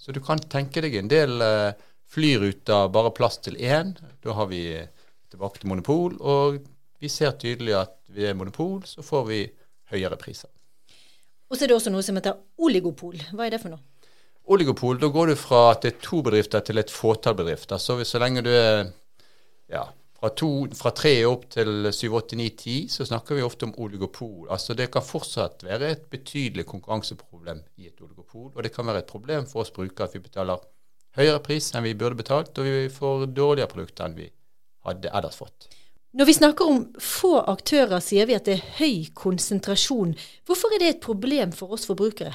Så 0.00 0.12
du 0.12 0.20
kan 0.24 0.42
tenke 0.50 0.82
deg 0.82 0.98
en 0.98 1.10
del 1.10 1.38
uh, 1.42 1.70
flyruter, 2.10 2.90
bare 2.90 3.14
plass 3.14 3.38
til 3.38 3.56
én. 3.56 3.94
Da 4.22 4.34
har 4.34 4.50
vi 4.50 4.64
tilbake 5.30 5.62
til 5.62 5.70
monopol. 5.70 6.18
og 6.20 6.60
vi 7.00 7.08
ser 7.08 7.32
tydelig 7.40 7.74
at 7.78 7.94
ved 8.14 8.34
monopol 8.38 8.82
så 8.88 9.04
får 9.06 9.28
vi 9.28 9.44
høyere 9.92 10.18
priser. 10.20 10.50
Og 11.50 11.58
så 11.58 11.64
er 11.64 11.72
det 11.72 11.76
også 11.76 11.92
noe 11.92 12.06
som 12.06 12.18
heter 12.18 12.38
oligopol. 12.62 13.16
Hva 13.34 13.46
er 13.46 13.56
det 13.56 13.62
for 13.62 13.74
noe? 13.74 13.82
Oligopol, 14.50 14.98
da 14.98 15.10
går 15.12 15.32
du 15.32 15.38
fra 15.38 15.70
at 15.72 15.84
det 15.84 15.92
er 15.92 16.02
to 16.02 16.20
bedrifter 16.26 16.62
til 16.66 16.80
et 16.80 16.90
fåtall 16.90 17.36
bedrifter. 17.38 17.78
Så, 17.78 17.98
så 18.06 18.20
lenge 18.22 18.42
du 18.46 18.50
er 18.50 18.88
ja, 19.70 19.84
fra, 20.18 20.30
to, 20.34 20.50
fra 20.78 20.92
tre 20.96 21.12
opp 21.28 21.48
til 21.54 21.90
syv, 21.94 22.16
åtte, 22.20 22.38
ni, 22.38 22.48
ti, 22.58 22.76
så 22.90 23.06
snakker 23.06 23.38
vi 23.38 23.44
ofte 23.46 23.68
om 23.68 23.74
oligopol. 23.82 24.48
Altså 24.50 24.74
Det 24.78 24.90
kan 24.94 25.06
fortsatt 25.06 25.64
være 25.66 25.90
et 25.94 26.06
betydelig 26.10 26.66
konkurranseproblem 26.70 27.62
i 27.78 27.90
et 27.90 28.02
oligopol. 28.02 28.50
Og 28.54 28.62
det 28.62 28.72
kan 28.74 28.86
være 28.86 29.04
et 29.04 29.10
problem 29.10 29.46
for 29.50 29.64
oss 29.64 29.74
brukere 29.74 30.08
at 30.08 30.16
vi 30.16 30.24
betaler 30.26 30.62
høyere 31.18 31.42
pris 31.42 31.72
enn 31.74 31.86
vi 31.86 31.96
burde 31.98 32.18
betalt, 32.18 32.54
og 32.58 32.66
vi 32.66 32.88
får 32.94 33.26
dårligere 33.34 33.70
produkter 33.70 34.06
enn 34.06 34.18
vi 34.18 34.30
hadde 34.86 35.10
ellers 35.14 35.38
fått. 35.38 35.70
Når 36.10 36.26
vi 36.26 36.34
snakker 36.34 36.66
om 36.66 36.78
få 36.98 37.36
aktører, 37.52 38.00
sier 38.02 38.26
vi 38.26 38.34
at 38.34 38.48
det 38.48 38.56
er 38.56 38.70
høy 38.80 39.10
konsentrasjon. 39.14 40.16
Hvorfor 40.42 40.72
er 40.74 40.82
det 40.82 40.88
et 40.94 41.04
problem 41.04 41.52
for 41.54 41.76
oss 41.76 41.86
forbrukere? 41.86 42.32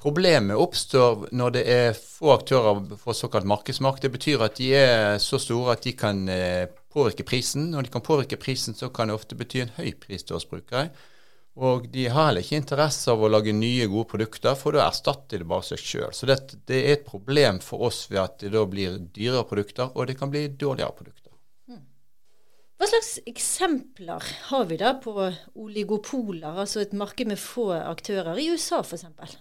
Problemet 0.00 0.58
oppstår 0.58 1.28
når 1.36 1.54
det 1.54 1.62
er 1.70 1.94
få 1.94 2.32
aktører 2.34 2.80
for 2.98 3.14
såkalt 3.14 3.46
markedsmakt. 3.46 4.02
Det 4.02 4.10
betyr 4.10 4.42
at 4.42 4.58
de 4.58 4.72
er 4.74 5.20
så 5.22 5.38
store 5.38 5.76
at 5.76 5.86
de 5.86 5.92
kan 5.94 6.24
eh, 6.32 6.66
påvirke 6.90 7.26
prisen. 7.28 7.68
Når 7.70 7.86
de 7.86 7.94
kan 7.94 8.02
påvirke 8.02 8.40
prisen, 8.40 8.74
så 8.74 8.88
kan 8.90 9.12
det 9.12 9.18
ofte 9.20 9.38
bety 9.38 9.62
en 9.62 9.74
høy 9.76 9.92
pris 10.00 10.26
til 10.26 10.40
oss 10.40 10.48
brukere. 10.50 10.88
Og 11.60 11.86
de 11.92 12.08
har 12.08 12.30
heller 12.30 12.42
ikke 12.42 12.58
interesse 12.58 13.10
av 13.12 13.22
å 13.22 13.30
lage 13.30 13.54
nye, 13.54 13.86
gode 13.92 14.08
produkter, 14.16 14.56
for 14.58 14.74
da 14.74 14.88
erstatter 14.88 15.42
de 15.42 15.46
bare 15.46 15.68
seg 15.68 15.82
sjøl. 15.82 16.10
Så 16.16 16.26
det, 16.26 16.40
det, 16.66 16.78
er 16.80 16.96
et 16.96 17.06
problem 17.06 17.62
for 17.62 17.86
oss 17.90 18.06
ved 18.10 18.22
at 18.24 18.38
det 18.42 18.54
da 18.54 18.64
blir 18.66 18.98
dyrere 19.14 19.46
produkter, 19.46 19.92
og 19.94 20.08
det 20.10 20.16
kan 20.18 20.32
bli 20.32 20.48
dårligere 20.48 20.96
produkter. 20.96 21.19
Hva 22.80 22.88
slags 22.88 23.18
eksempler 23.28 24.24
har 24.48 24.62
vi 24.70 24.78
da 24.80 24.94
på 24.96 25.12
oligopoler, 25.60 26.62
altså 26.62 26.80
et 26.80 26.94
marked 26.96 27.28
med 27.28 27.36
få 27.36 27.74
aktører, 27.76 28.38
i 28.40 28.46
USA 28.54 28.78
f.eks.? 28.80 29.34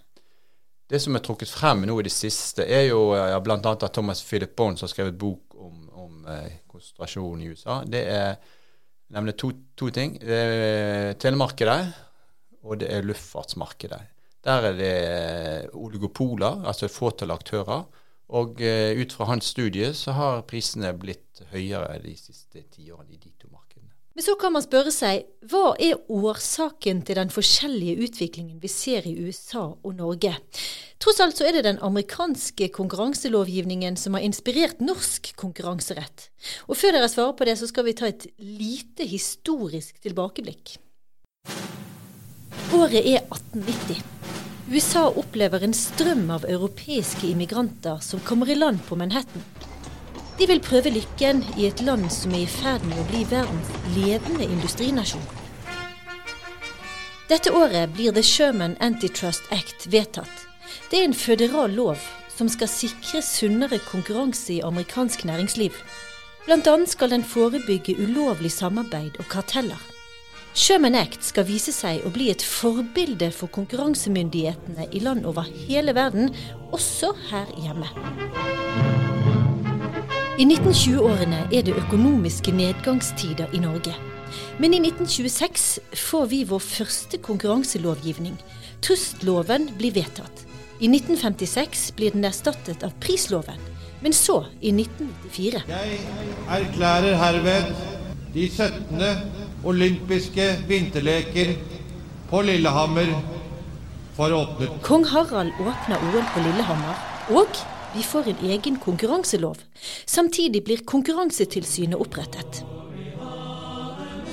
Det 0.89 0.99
som 0.99 1.15
er 1.15 1.23
trukket 1.23 1.51
frem 1.53 1.85
nå 1.87 1.95
i 2.01 2.03
det 2.03 2.11
siste, 2.11 2.65
er 2.67 2.89
jo 2.89 3.13
ja, 3.15 3.37
bl.a. 3.39 3.55
at 3.71 3.85
Thomas 3.95 4.25
Philip 4.27 4.57
Bones 4.59 4.83
har 4.83 4.91
skrevet 4.91 5.15
bok 5.21 5.55
om, 5.55 5.85
om 6.01 6.27
eh, 6.27 6.59
konsentrasjon 6.67 7.39
i 7.45 7.47
USA. 7.53 7.79
Det 7.87 8.01
er 8.11 8.35
nemlig 9.15 9.37
to, 9.39 9.53
to 9.77 9.87
ting. 9.95 10.17
Det 10.19 10.41
er 10.43 11.15
telemarkedet, 11.23 11.79
og 12.67 12.81
det 12.81 12.91
er 12.91 13.07
luftfartsmarkedet. 13.07 14.01
Der 14.43 14.67
er 14.71 14.75
det 14.75 14.93
oligopoler, 15.79 16.65
altså 16.67 16.89
et 16.89 16.97
fåtall 16.97 17.31
aktører. 17.31 17.87
Og 18.29 18.61
uh, 18.61 18.91
ut 18.99 19.13
fra 19.15 19.29
hans 19.31 19.49
studie 19.55 19.89
så 19.97 20.13
har 20.17 20.43
prisene 20.49 20.91
blitt 20.97 21.41
høyere 21.53 21.97
de 22.03 22.13
siste 22.17 22.61
tiårene 22.75 23.15
i 23.15 23.17
de 23.17 23.31
to 23.33 23.49
markedene. 23.49 23.89
Men 24.13 24.25
så 24.25 24.35
kan 24.35 24.51
man 24.51 24.65
spørre 24.65 24.91
seg, 24.91 25.29
hva 25.47 25.77
er 25.79 25.95
årsaken 26.11 27.01
til 27.07 27.17
den 27.21 27.29
forskjellige 27.31 28.03
utviklingen 28.03 28.59
vi 28.59 28.67
ser 28.67 29.07
i 29.07 29.15
USA 29.15 29.63
og 29.71 29.95
Norge? 29.95 30.33
Tross 30.99 31.21
alt 31.23 31.39
så 31.39 31.47
er 31.47 31.55
det 31.55 31.63
den 31.63 31.79
amerikanske 31.85 32.67
konkurranselovgivningen 32.75 33.95
som 33.95 34.17
har 34.17 34.25
inspirert 34.27 34.83
norsk 34.83 35.31
konkurranserett. 35.39 36.27
Og 36.67 36.75
før 36.75 36.97
dere 36.97 37.07
svarer 37.07 37.37
på 37.39 37.47
det, 37.47 37.55
så 37.61 37.71
skal 37.71 37.87
vi 37.87 37.95
ta 37.95 38.11
et 38.11 38.27
lite 38.43 39.07
historisk 39.07 40.03
tilbakeblikk. 40.03 40.75
Året 42.75 42.99
er 42.99 43.23
1890. 43.23 44.18
USA 44.71 45.07
opplever 45.09 45.63
en 45.63 45.73
strøm 45.73 46.27
av 46.29 46.43
europeiske 46.45 47.25
immigranter 47.27 47.97
som 48.05 48.19
kommer 48.19 48.49
i 48.49 48.55
land 48.55 48.83
på 48.85 48.95
Manhattan. 48.95 49.41
De 50.37 50.45
vil 50.45 50.61
prøve 50.61 50.91
lykken 50.93 51.41
i 51.57 51.65
et 51.65 51.81
land 51.81 52.05
som 52.13 52.35
er 52.37 52.45
i 52.45 52.51
ferd 52.51 52.85
med 52.85 53.01
å 53.01 53.07
bli 53.09 53.23
verdens 53.31 53.71
ledende 53.95 54.45
industrinasjon. 54.45 55.25
Dette 57.29 57.49
året 57.49 57.95
blir 57.97 58.13
The 58.13 58.21
Sherman 58.21 58.77
Antitrust 58.79 59.49
Act 59.51 59.89
vedtatt. 59.89 60.45
Det 60.91 61.01
er 61.01 61.09
en 61.09 61.17
føderal 61.17 61.73
lov 61.73 62.05
som 62.29 62.49
skal 62.49 62.69
sikre 62.69 63.25
sunnere 63.25 63.81
konkurranse 63.89 64.53
i 64.59 64.63
amerikansk 64.65 65.25
næringsliv. 65.25 65.73
Annet 66.49 66.93
skal 66.93 67.09
den 67.09 67.25
forebygge 67.25 67.97
ulovlig 67.97 68.53
samarbeid 68.53 69.17
og 69.17 69.33
karteller. 69.33 69.81
Act 70.49 71.23
skal 71.23 71.45
vise 71.45 71.71
seg 71.71 72.03
å 72.05 72.09
bli 72.09 72.29
et 72.31 72.41
forbilde 72.41 73.31
for 73.31 73.47
konkurransemyndighetene 73.53 74.89
i 74.91 74.99
land 74.99 75.25
over 75.25 75.45
hele 75.67 75.93
verden, 75.93 76.33
også 76.71 77.13
her 77.29 77.47
hjemme. 77.57 77.87
I 80.39 80.45
1920-årene 80.45 81.47
er 81.51 81.63
det 81.67 81.75
økonomiske 81.75 82.51
nedgangstider 82.51 83.51
i 83.53 83.59
Norge. 83.59 83.93
Men 84.59 84.73
i 84.73 84.79
1926 84.79 85.79
får 85.95 86.29
vi 86.31 86.43
vår 86.47 86.61
første 86.63 87.17
konkurranselovgivning. 87.17 88.37
Trustloven 88.81 89.69
blir 89.77 89.93
vedtatt. 89.93 90.45
I 90.79 90.87
1956 90.87 91.91
blir 91.97 92.15
den 92.15 92.23
erstattet 92.23 92.83
av 92.87 92.93
prisloven. 93.03 93.59
Men 94.01 94.13
så, 94.15 94.45
i 94.61 94.71
1994 94.71 95.63
Jeg 95.67 95.97
erklærer 96.47 97.17
herved 97.19 97.73
de 98.33 98.45
17 98.47 99.48
olympiske 99.63 100.45
vinterleker 100.67 101.55
på 102.29 102.41
Lillehammer 102.41 103.11
for 104.15 104.33
åpnet. 104.33 104.69
Kong 104.83 105.05
Harald 105.05 105.51
åpner 105.59 106.07
OL 106.09 106.25
på 106.33 106.43
Lillehammer, 106.45 106.95
og 107.29 107.61
vi 107.95 108.03
får 108.03 108.27
en 108.29 108.43
egen 108.51 108.79
konkurranselov. 108.79 109.57
Samtidig 110.05 110.63
blir 110.63 110.83
Konkurransetilsynet 110.85 111.99
opprettet. 111.99 112.63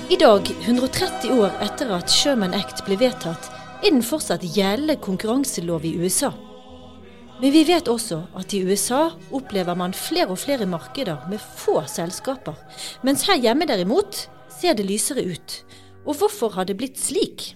I 0.09 0.15
dag, 0.15 0.47
130 0.61 1.31
år 1.35 1.55
etter 1.65 1.89
at 1.97 2.11
Sherman 2.11 2.53
Act 2.55 2.85
ble 2.85 2.95
vedtatt, 2.99 3.49
er 3.83 3.91
den 3.91 4.05
fortsatt 4.05 4.45
gjeldende 4.55 4.95
konkurranselov 5.03 5.83
i 5.85 5.97
USA. 5.99 6.31
Men 7.41 7.51
vi 7.53 7.65
vet 7.67 7.89
også 7.91 8.23
at 8.39 8.53
i 8.55 8.63
USA 8.65 9.11
opplever 9.35 9.77
man 9.77 9.93
flere 9.93 10.31
og 10.33 10.39
flere 10.41 10.65
markeder 10.65 11.27
med 11.29 11.43
få 11.43 11.83
selskaper. 11.91 12.55
Mens 13.05 13.27
her 13.27 13.37
hjemme 13.37 13.67
derimot 13.69 14.25
ser 14.61 14.77
det 14.77 14.87
lysere 14.87 15.23
ut. 15.23 15.61
Og 16.07 16.17
hvorfor 16.19 16.55
har 16.55 16.67
det 16.67 16.77
blitt 16.79 16.99
slik? 16.99 17.51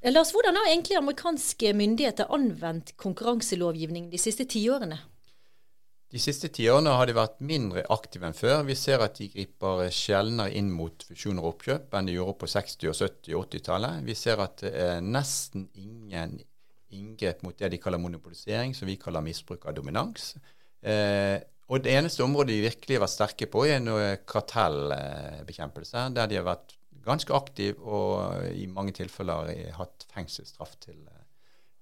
Lars, 0.00 0.32
hvordan 0.32 0.56
har 0.56 0.70
egentlig 0.70 0.96
amerikanske 0.96 1.72
myndigheter 1.76 2.30
anvendt 2.32 2.94
konkurranselovgivning 3.00 4.08
de 4.12 4.20
siste 4.20 4.46
tiårene? 4.48 4.96
De 6.10 6.18
siste 6.18 6.48
tiårene 6.50 6.90
har 6.96 7.06
de 7.06 7.14
vært 7.14 7.36
mindre 7.44 7.84
aktive 7.94 8.26
enn 8.26 8.34
før. 8.34 8.64
Vi 8.66 8.74
ser 8.74 9.02
at 9.04 9.20
de 9.20 9.28
griper 9.30 9.84
sjeldnere 9.94 10.56
inn 10.58 10.72
mot 10.74 11.04
fusjoner 11.06 11.44
og 11.44 11.52
oppkjøp 11.52 11.94
enn 11.94 12.08
de 12.08 12.16
gjorde 12.16 12.38
på 12.40 12.48
60-, 12.50 12.88
og 12.90 12.96
70- 12.96 13.36
og 13.36 13.44
80-tallet. 13.44 14.00
Vi 14.08 14.16
ser 14.18 14.42
at 14.42 14.64
det 14.64 14.72
er 14.88 15.04
nesten 15.04 15.68
ingen 15.78 16.40
inngrep 16.90 17.44
mot 17.46 17.54
det 17.54 17.70
de 17.70 17.78
kaller 17.78 18.02
monopolisering, 18.02 18.74
som 18.74 18.90
vi 18.90 18.98
kaller 18.98 19.22
misbruk 19.22 19.68
av 19.70 19.76
dominans. 19.76 20.32
Eh, 20.82 21.38
og 21.70 21.84
det 21.84 21.94
eneste 21.94 22.24
området 22.24 22.54
de 22.54 22.66
virkelig 22.66 22.96
har 22.96 23.04
vært 23.04 23.14
sterke 23.14 23.48
på, 23.50 23.64
er 23.68 23.82
noe 23.84 24.16
kartellbekjempelse, 24.26 26.08
der 26.16 26.30
de 26.30 26.40
har 26.40 26.46
vært 26.48 26.76
ganske 27.04 27.32
aktive 27.34 27.80
og 27.80 28.50
i 28.52 28.66
mange 28.70 28.92
tilfeller 28.96 29.52
hatt 29.76 30.06
fengselsstraff 30.12 30.76
til 30.82 30.98
eh, 30.98 31.24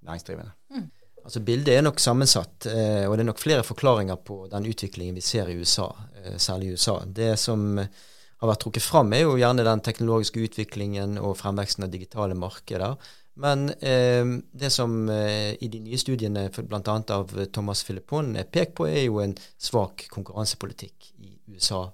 næringsdrivende. 0.07 0.55
Mm. 0.75 0.87
Altså 1.25 1.43
Bildet 1.45 1.75
er 1.75 1.83
nok 1.85 1.99
sammensatt, 2.01 2.69
eh, 2.71 3.05
og 3.09 3.17
det 3.17 3.25
er 3.25 3.31
nok 3.31 3.43
flere 3.43 3.67
forklaringer 3.67 4.21
på 4.25 4.45
den 4.53 4.69
utviklingen 4.71 5.19
vi 5.19 5.25
ser 5.25 5.51
i 5.51 5.59
USA, 5.59 5.89
eh, 6.23 6.37
særlig 6.41 6.69
i 6.69 6.77
USA. 6.79 7.01
Det 7.05 7.33
som 7.41 7.75
har 7.79 8.51
vært 8.53 8.63
trukket 8.63 8.85
fram, 8.87 9.13
er 9.13 9.25
jo 9.25 9.39
gjerne 9.41 9.67
den 9.67 9.83
teknologiske 9.85 10.45
utviklingen 10.47 11.19
og 11.19 11.37
fremveksten 11.41 11.85
av 11.85 11.91
digitale 11.91 12.37
markeder. 12.39 12.95
Men 13.39 13.69
eh, 13.79 14.25
det 14.51 14.73
som 14.75 15.05
eh, 15.15 15.55
i 15.63 15.69
de 15.71 15.83
nye 15.85 16.01
studiene 16.01 16.49
bl.a. 16.51 16.97
av 17.15 17.37
Thomas 17.55 17.85
Filippon 17.87 18.35
er 18.37 18.51
pekt 18.51 18.75
på, 18.81 18.89
er 18.91 19.05
jo 19.07 19.23
en 19.23 19.37
svak 19.59 20.09
konkurransepolitikk 20.11 21.13
i 21.23 21.37
USA 21.55 21.87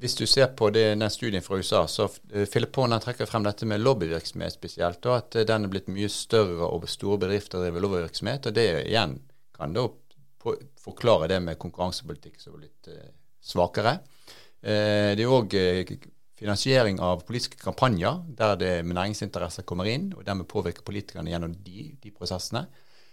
hvis 0.00 0.16
du 0.16 0.26
ser 0.26 0.46
på 0.56 0.70
det, 0.72 0.84
den 0.94 1.10
studien 1.12 1.42
fra 1.44 1.58
USA, 1.60 1.84
så 1.88 2.08
Filippon 2.48 2.92
eh, 2.92 3.02
trekker 3.02 3.28
frem 3.28 3.44
dette 3.44 3.68
med 3.68 3.82
lobbyvirksomhet 3.82 4.56
spesielt, 4.56 5.04
og 5.06 5.16
at 5.18 5.36
eh, 5.36 5.46
den 5.48 5.66
er 5.66 5.72
blitt 5.72 5.90
mye 5.92 6.08
større 6.12 6.68
og 6.68 6.86
store 6.88 7.20
bedrifter 7.26 7.60
driver 7.60 7.84
lobbyvirksomhet. 7.84 8.48
og 8.48 8.56
Det 8.56 8.68
igjen 8.86 9.18
kan 9.56 9.76
da 9.76 9.86
forklare 10.80 11.28
det 11.34 11.42
med 11.44 11.60
konkurransepolitikk 11.60 12.40
som 12.40 12.56
er 12.56 12.64
litt 12.64 12.90
eh, 12.92 13.12
svakere. 13.44 13.98
Eh, 14.60 15.12
det 15.18 15.26
er 15.26 15.34
òg 15.36 15.58
eh, 15.60 15.84
finansiering 16.40 17.00
av 17.04 17.24
politiske 17.28 17.60
kampanjer 17.60 18.22
der 18.38 18.56
det 18.60 18.74
med 18.86 18.96
næringsinteresser 18.96 19.66
kommer 19.68 19.88
inn, 19.90 20.10
og 20.16 20.24
dermed 20.24 20.48
påvirker 20.48 20.86
politikerne 20.86 21.32
gjennom 21.32 21.56
de, 21.66 21.90
de 22.00 22.12
prosessene. 22.14 22.64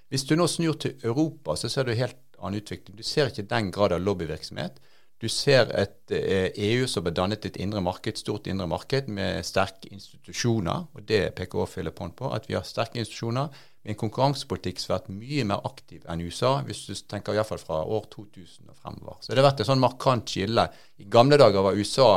Hvis 0.07 0.23
du 0.23 0.37
nå 0.37 0.47
snur 0.47 0.77
til 0.79 0.95
Europa, 1.03 1.57
så 1.59 1.69
ser 1.71 1.87
du 1.87 1.95
helt 1.97 2.19
annen 2.39 2.61
utvikling. 2.61 2.95
Du 2.95 3.03
ser 3.03 3.27
ikke 3.27 3.49
den 3.49 3.73
grad 3.75 3.95
av 3.95 4.03
lobbyvirksomhet. 4.05 4.79
Du 5.17 5.25
ser 5.33 5.71
et 5.73 6.13
eh, 6.13 6.53
EU 6.67 6.85
som 6.87 7.07
har 7.07 7.15
dannet 7.17 7.47
et 7.49 7.57
indre 7.59 7.81
marked, 7.81 8.19
stort 8.21 8.47
indre 8.47 8.67
marked 8.69 9.09
med 9.09 9.41
sterke 9.45 9.89
institusjoner. 9.89 10.85
og 10.93 11.07
Det 11.09 11.33
peker 11.35 11.63
også 11.63 11.79
Philip 11.79 11.97
på, 11.97 12.29
at 12.31 12.45
vi 12.47 12.53
har 12.53 12.63
sterke 12.63 13.01
institusjoner 13.01 13.49
med 13.49 13.95
en 13.95 13.99
konkurransepolitikk 13.99 14.79
som 14.79 14.93
har 14.93 15.01
vært 15.01 15.15
mye 15.17 15.47
mer 15.49 15.65
aktiv 15.65 16.05
enn 16.05 16.21
USA, 16.21 16.59
hvis 16.67 16.85
du 16.85 16.93
tenker 17.09 17.33
iallfall 17.33 17.59
fra 17.59 17.81
år 17.81 18.05
2000 18.13 18.69
og 18.69 18.77
fremover. 18.77 19.17
Så 19.21 19.33
det 19.33 19.41
har 19.41 19.49
vært 19.49 19.65
et 19.65 19.71
sånn 19.71 19.81
markant 19.81 20.29
skille. 20.29 20.67
I 21.01 21.09
gamle 21.09 21.41
dager 21.41 21.65
var 21.65 21.81
USA 21.81 22.11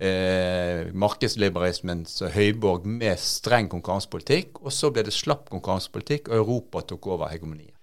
eh, 0.00 0.88
markedsliberalismens 0.96 2.22
høyborg 2.34 2.88
med 2.88 3.20
streng 3.20 3.68
konkurransepolitikk, 3.72 4.62
og 4.64 4.72
så 4.74 4.90
ble 4.94 5.04
det 5.06 5.14
slapp 5.14 5.50
konkurransepolitikk, 5.52 6.30
og 6.30 6.40
Europa 6.40 6.84
tok 6.92 7.12
over 7.14 7.32
hegemoniet. 7.32 7.76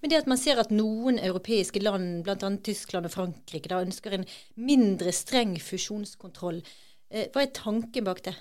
Men 0.00 0.12
det 0.12 0.20
at 0.20 0.28
man 0.30 0.38
ser 0.40 0.60
at 0.60 0.72
noen 0.74 1.18
europeiske 1.18 1.82
land, 1.82 2.22
bl.a. 2.24 2.50
Tyskland 2.64 3.08
og 3.08 3.14
Frankrike, 3.14 3.70
da 3.70 3.80
ønsker 3.84 4.16
en 4.16 4.28
mindre 4.60 5.12
streng 5.14 5.56
fusjonskontroll, 5.62 6.62
eh, 7.10 7.28
hva 7.32 7.44
er 7.44 7.52
tanken 7.56 8.06
bak 8.06 8.24
det? 8.28 8.36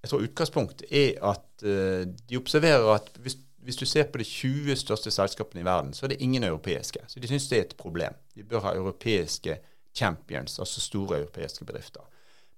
Jeg 0.00 0.10
tror 0.10 0.24
utgangspunktet 0.24 0.86
er 0.96 1.18
at 1.28 1.64
uh, 1.66 2.06
de 2.08 2.38
observerer 2.40 2.86
at 2.94 3.10
hvis, 3.20 3.36
hvis, 3.60 3.76
du 3.76 3.84
ser 3.84 4.06
på 4.08 4.18
de 4.18 4.24
20 4.24 4.78
største 4.80 5.10
selskapene 5.12 5.60
i 5.60 5.66
verden, 5.66 5.92
så 5.92 6.06
er 6.06 6.14
det 6.14 6.22
ingen 6.24 6.44
europeiske. 6.44 7.02
Så 7.08 7.20
de 7.20 7.28
syns 7.28 7.50
det 7.50 7.58
er 7.58 7.66
et 7.66 7.76
problem. 7.76 8.16
De 8.34 8.44
bør 8.44 8.64
ha 8.64 8.72
europeiske 8.78 9.58
champions, 9.92 10.58
altså 10.58 10.80
store 10.80 11.18
europeiske 11.18 11.64
bedrifter. 11.64 12.00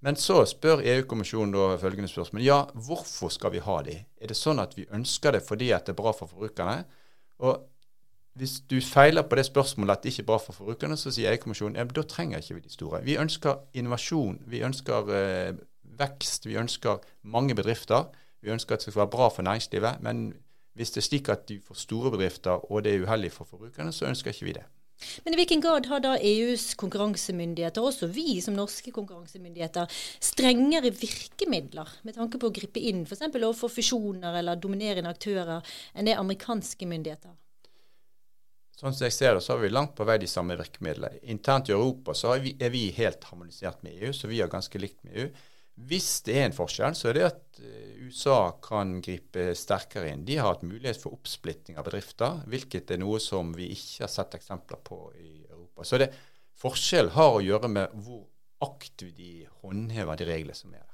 Men 0.03 0.19
så 0.19 0.41
spør 0.51 0.83
EU-kommisjonen 0.83 1.53
da 1.55 1.77
følgende 1.79 2.11
spørsmål. 2.11 2.43
Ja, 2.43 2.63
hvorfor 2.75 3.31
skal 3.31 3.53
vi 3.55 3.63
ha 3.63 3.77
de? 3.87 4.01
Er 4.21 4.33
det 4.33 4.39
sånn 4.39 4.59
at 4.59 4.75
vi 4.75 4.89
ønsker 4.91 5.37
det 5.37 5.45
fordi 5.47 5.71
at 5.75 5.87
det 5.87 5.95
er 5.95 6.01
bra 6.01 6.11
for 6.17 6.31
forbrukerne? 6.31 6.83
Og 7.47 7.61
hvis 8.35 8.59
du 8.67 8.81
feiler 8.83 9.23
på 9.29 9.37
det 9.39 9.45
spørsmålet 9.47 9.93
at 9.93 10.03
det 10.03 10.13
ikke 10.13 10.25
er 10.25 10.31
bra 10.33 10.39
for 10.43 10.57
forbrukerne, 10.57 10.97
så 10.99 11.13
sier 11.13 11.31
EU-kommisjonen 11.31 11.79
ja, 11.79 11.85
da 11.85 12.07
trenger 12.09 12.43
ikke 12.43 12.59
vi 12.59 12.65
de 12.67 12.73
store. 12.73 13.03
Vi 13.07 13.19
ønsker 13.21 13.61
innovasjon, 13.79 14.41
vi 14.51 14.65
ønsker 14.67 15.15
eh, 15.15 15.53
vekst, 16.01 16.49
vi 16.49 16.59
ønsker 16.59 17.03
mange 17.23 17.55
bedrifter. 17.55 18.09
Vi 18.43 18.51
ønsker 18.51 18.75
at 18.75 18.83
det 18.83 18.91
skal 18.91 19.05
være 19.05 19.15
bra 19.15 19.29
for 19.31 19.47
næringslivet. 19.47 20.03
Men 20.03 20.33
hvis 20.75 20.91
det 20.91 21.03
er 21.03 21.09
slik 21.09 21.29
at 21.29 21.49
de 21.49 21.61
får 21.61 21.79
store 21.79 22.11
bedrifter, 22.11 22.73
og 22.73 22.85
det 22.85 22.95
er 22.95 23.05
uheldig 23.05 23.33
for 23.33 23.45
forbrukerne, 23.45 23.93
så 23.93 24.09
ønsker 24.09 24.33
ikke 24.33 24.45
vi 24.45 24.53
det. 24.59 24.65
Men 25.25 25.35
i 25.35 25.41
hvilken 25.41 25.63
grad 25.65 25.87
har 25.91 26.03
da 26.05 26.15
EUs 26.19 26.73
konkurransemyndigheter, 26.81 27.85
også 27.85 28.09
vi 28.13 28.41
som 28.45 28.57
norske 28.57 28.93
konkurransemyndigheter, 28.95 29.91
strengere 30.23 30.93
virkemidler 30.95 31.89
med 32.07 32.19
tanke 32.19 32.41
på 32.41 32.51
å 32.51 32.55
gripe 32.55 32.83
inn 32.83 33.05
f.eks. 33.07 33.29
overfor 33.33 33.73
fusjoner 33.73 34.41
eller 34.43 34.61
dominerende 34.61 35.13
aktører 35.13 35.75
enn 35.95 36.11
det 36.11 36.19
amerikanske 36.19 36.89
myndigheter? 36.89 37.35
Sånn 38.83 38.97
som 38.97 39.07
jeg 39.07 39.15
ser 39.15 39.37
det, 39.37 39.45
så 39.45 39.55
har 39.55 39.61
vi 39.63 39.69
langt 39.71 39.93
på 39.95 40.05
vei 40.09 40.17
de 40.19 40.27
samme 40.27 40.57
virkemidlene. 40.59 41.21
Internt 41.31 41.69
i 41.71 41.75
Europa 41.77 42.17
så 42.19 42.33
er 42.35 42.41
vi, 42.43 42.57
er 42.59 42.73
vi 42.75 42.89
helt 42.97 43.23
harmonisert 43.29 43.85
med 43.87 43.95
EU, 43.95 44.11
så 44.17 44.31
vi 44.31 44.41
er 44.43 44.51
ganske 44.51 44.81
likt 44.83 44.99
med 45.07 45.19
EU. 45.21 45.29
Hvis 45.81 46.21
det 46.27 46.35
er 46.37 46.47
en 46.47 46.55
forskjell, 46.57 46.95
så 46.97 47.09
er 47.09 47.17
det 47.17 47.25
at 47.31 47.61
eh, 47.65 48.03
USA 48.05 48.53
kan 48.63 48.99
gripe 49.05 49.53
sterkere 49.57 50.13
inn. 50.13 50.27
De 50.29 50.37
har 50.37 50.53
hatt 50.53 50.67
mulighet 50.67 51.01
for 51.01 51.17
oppsplitting 51.17 51.79
av 51.81 51.87
bedrifter, 51.89 52.43
hvilket 52.51 52.93
er 52.93 53.01
noe 53.01 53.21
som 53.23 53.55
vi 53.57 53.71
ikke 53.73 54.05
har 54.05 54.13
sett 54.13 54.37
eksempler 54.37 54.83
på 54.85 55.01
i 55.17 55.33
Europa. 55.49 55.87
Så 55.89 56.01
det, 56.03 56.13
forskjell 56.61 57.13
har 57.17 57.39
å 57.39 57.45
gjøre 57.45 57.73
med 57.73 57.95
hvor 58.05 58.27
aktivt 58.63 59.17
de 59.17 59.47
håndhever 59.63 60.21
de 60.21 60.29
reglene 60.29 60.57
som 60.57 60.75
er 60.75 60.83
der. 60.83 60.89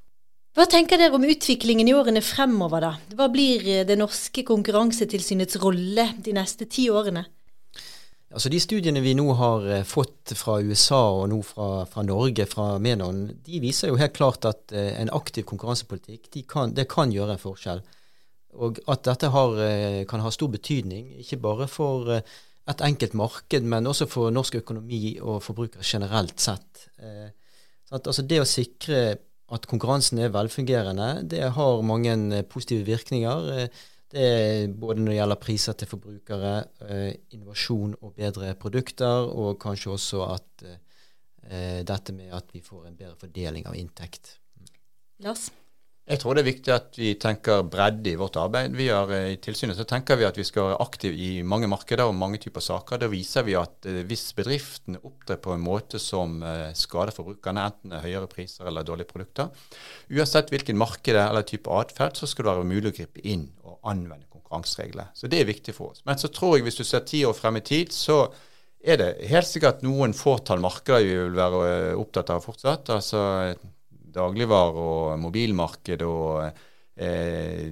Hva 0.56 0.64
tenker 0.70 0.98
dere 0.98 1.14
om 1.14 1.26
utviklingen 1.26 1.90
i 1.90 1.94
årene 1.94 2.22
fremover, 2.24 2.82
da? 2.82 2.92
Hva 3.18 3.28
blir 3.34 3.66
eh, 3.66 3.84
det 3.86 3.98
norske 3.98 4.46
konkurransetilsynets 4.46 5.58
rolle 5.62 6.12
de 6.22 6.38
neste 6.38 6.70
ti 6.70 6.88
årene? 6.90 7.26
Altså 8.28 8.50
De 8.52 8.58
studiene 8.60 9.00
vi 9.00 9.14
nå 9.16 9.24
har 9.38 9.66
eh, 9.72 9.86
fått 9.88 10.34
fra 10.36 10.58
USA 10.60 11.00
og 11.16 11.30
nå 11.32 11.38
fra, 11.46 11.86
fra 11.88 12.04
Norge, 12.04 12.44
fra 12.50 12.74
Menon, 12.82 13.22
de 13.44 13.60
viser 13.62 13.88
jo 13.88 14.00
helt 14.00 14.16
klart 14.18 14.44
at 14.48 14.74
eh, 14.76 14.98
en 15.00 15.12
aktiv 15.16 15.46
konkurransepolitikk 15.48 16.28
de 16.34 16.42
kan, 16.44 16.74
det 16.76 16.90
kan 16.92 17.14
gjøre 17.14 17.38
en 17.38 17.40
forskjell. 17.40 17.80
Og 18.60 18.82
at 18.92 19.06
dette 19.08 19.32
har, 19.32 19.56
eh, 19.64 20.02
kan 20.10 20.20
ha 20.20 20.32
stor 20.34 20.52
betydning, 20.52 21.14
ikke 21.24 21.40
bare 21.40 21.68
for 21.72 22.12
et 22.68 22.84
enkelt 22.84 23.16
marked, 23.16 23.64
men 23.64 23.88
også 23.88 24.08
for 24.10 24.34
norsk 24.34 24.60
økonomi 24.60 25.16
og 25.22 25.40
forbrukere 25.46 25.86
generelt 25.86 26.40
sett. 26.40 26.88
Eh, 27.00 27.30
altså 27.90 28.26
Det 28.28 28.42
å 28.42 28.48
sikre 28.48 29.18
at 29.48 29.66
konkurransen 29.70 30.20
er 30.20 30.34
velfungerende, 30.34 31.22
det 31.24 31.46
har 31.56 31.80
mange 31.80 32.42
positive 32.52 32.84
virkninger. 32.84 33.70
Det 34.12 34.24
er 34.24 34.72
både 34.72 35.02
når 35.02 35.12
det 35.12 35.16
gjelder 35.18 35.40
priser 35.42 35.76
til 35.76 35.90
forbrukere, 35.90 36.52
eh, 36.88 37.10
innovasjon 37.36 37.96
og 38.00 38.14
bedre 38.16 38.54
produkter, 38.60 39.28
og 39.28 39.58
kanskje 39.60 39.92
også 39.92 40.22
at 40.32 40.66
eh, 40.68 41.80
dette 41.84 42.14
med 42.16 42.32
at 42.32 42.52
vi 42.54 42.64
får 42.64 42.88
en 42.88 42.96
bedre 42.96 43.16
fordeling 43.20 43.68
av 43.68 43.76
inntekt. 43.76 44.38
Lars? 45.24 45.48
Jeg 46.08 46.22
tror 46.22 46.38
det 46.38 46.40
er 46.40 46.46
viktig 46.46 46.72
at 46.72 46.94
vi 46.96 47.10
tenker 47.20 47.66
bredde 47.68 48.08
i 48.08 48.16
vårt 48.16 48.38
arbeid. 48.40 48.72
Vi 48.78 48.86
har, 48.88 49.10
eh, 49.12 49.34
I 49.34 49.40
tilsynet 49.44 49.76
så 49.76 49.84
tenker 49.84 50.16
vi 50.16 50.24
at 50.24 50.38
vi 50.38 50.44
skal 50.44 50.70
være 50.70 50.80
aktive 50.80 51.12
i 51.12 51.42
mange 51.42 51.68
markeder 51.68 52.08
og 52.08 52.14
mange 52.16 52.38
typer 52.40 52.64
saker. 52.64 52.96
Da 53.02 53.10
viser 53.12 53.44
vi 53.44 53.54
at 53.60 53.84
eh, 53.84 54.06
hvis 54.08 54.32
bedriftene 54.32 55.02
opptrer 55.04 55.36
på 55.36 55.52
en 55.52 55.60
måte 55.60 56.00
som 56.00 56.42
eh, 56.42 56.72
skader 56.72 57.12
forbrukerne, 57.12 57.66
enten 57.68 57.92
er 57.92 58.06
høyere 58.06 58.26
priser 58.26 58.70
eller 58.70 58.88
dårlige 58.88 59.12
produkter, 59.12 59.52
uansett 60.08 60.48
hvilken 60.48 60.80
marked 60.80 61.12
eller 61.12 61.44
type 61.44 61.68
atferd, 61.68 62.16
så 62.16 62.26
skal 62.26 62.46
det 62.46 62.54
være 62.56 62.72
mulig 62.72 62.94
å 62.94 62.98
gripe 63.02 63.28
inn 63.28 63.50
og 63.68 63.78
anvende 63.84 64.30
konkurranseregler. 64.32 65.12
Så 65.12 65.28
det 65.28 65.42
er 65.42 65.52
viktig 65.52 65.76
for 65.76 65.92
oss. 65.92 66.06
Men 66.08 66.16
så 66.16 66.32
tror 66.32 66.56
jeg 66.56 66.64
hvis 66.64 66.80
du 66.80 66.86
ser 66.88 67.04
ti 67.04 67.26
år 67.28 67.36
frem 67.36 67.60
i 67.60 67.66
tid, 67.68 67.92
så 67.92 68.22
er 68.80 68.96
det 68.96 69.14
helt 69.28 69.46
sikkert 69.46 69.84
noen 69.84 70.16
fåtall 70.16 70.64
markeder 70.64 71.04
vi 71.04 71.18
vil 71.18 71.36
være 71.36 71.98
opptatt 72.00 72.32
av 72.32 72.46
fortsatt. 72.48 72.96
altså 72.96 73.26
dagligvare 74.18 74.86
og 74.92 75.20
mobilmarked 75.22 76.02
og 76.06 76.48
eh, 76.98 77.68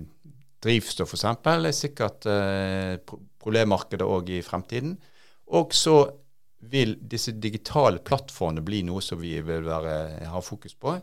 drivstoff 0.63 1.15
f.eks. 1.15 1.27
er 1.53 1.75
sikkert 1.75 2.29
eh, 2.31 2.97
problemmarkedet 3.43 4.07
òg 4.07 4.33
i 4.39 4.45
fremtiden. 4.47 4.97
Og 5.55 5.75
så 5.77 5.99
vil 6.67 6.97
disse 7.07 7.37
digitale 7.39 8.01
plattformene 8.03 8.65
bli 8.65 8.83
noe 8.87 9.03
som 9.05 9.21
vi 9.21 9.37
vil 9.45 9.67
være, 9.67 10.27
ha 10.31 10.41
fokus 10.43 10.75
på. 10.75 10.97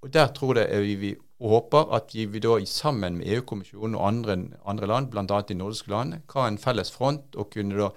og 0.00 0.12
der 0.12 0.28
tror 0.32 0.58
jeg 0.58 0.82
vi, 0.82 0.94
vi 0.96 1.16
håper 1.40 1.94
at 1.96 2.14
vi, 2.14 2.40
da 2.40 2.58
sammen 2.64 3.18
med 3.18 3.26
EU-kommisjonen 3.26 3.96
og 3.96 4.06
andre, 4.06 4.36
andre 4.64 4.86
land, 4.86 5.10
bl.a. 5.10 5.24
de 5.24 5.54
nordiske 5.54 5.90
land, 5.90 6.20
kan 6.28 6.42
ha 6.42 6.48
en 6.48 6.58
felles 6.58 6.92
front 6.92 7.36
og 7.36 7.50
kunne 7.52 7.76
da 7.76 7.90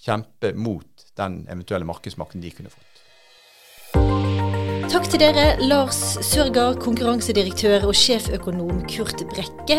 kjempe 0.00 0.52
mot 0.56 1.06
den 1.16 1.44
eventuelle 1.48 1.86
markedsmakten 1.86 2.42
de 2.42 2.50
kunne 2.54 2.72
fått. 2.72 2.99
Takk 4.90 5.04
til 5.06 5.20
dere, 5.22 5.52
Lars 5.62 5.98
Sørgaard, 6.26 6.80
konkurransedirektør 6.82 7.84
og 7.86 7.94
sjeføkonom 7.94 8.80
Kurt 8.90 9.22
Brekke. 9.30 9.76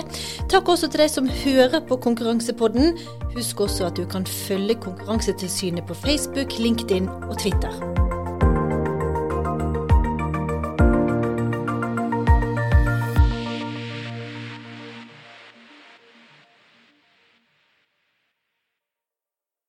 Takk 0.47 0.71
også 0.71 0.87
til 0.87 1.03
deg 1.03 1.11
som 1.11 1.27
hører 1.27 1.81
på 1.83 1.97
Konkurransepodden. 1.99 2.95
Husk 3.35 3.65
også 3.67 3.89
at 3.89 3.99
du 3.99 4.05
kan 4.07 4.23
følge 4.23 4.79
Konkurransetilsynet 4.79 5.83
på 5.83 5.99
Facebook, 5.99 6.55
LinkedIn 6.63 7.11
og 7.27 7.35
Twitter. 7.43 8.00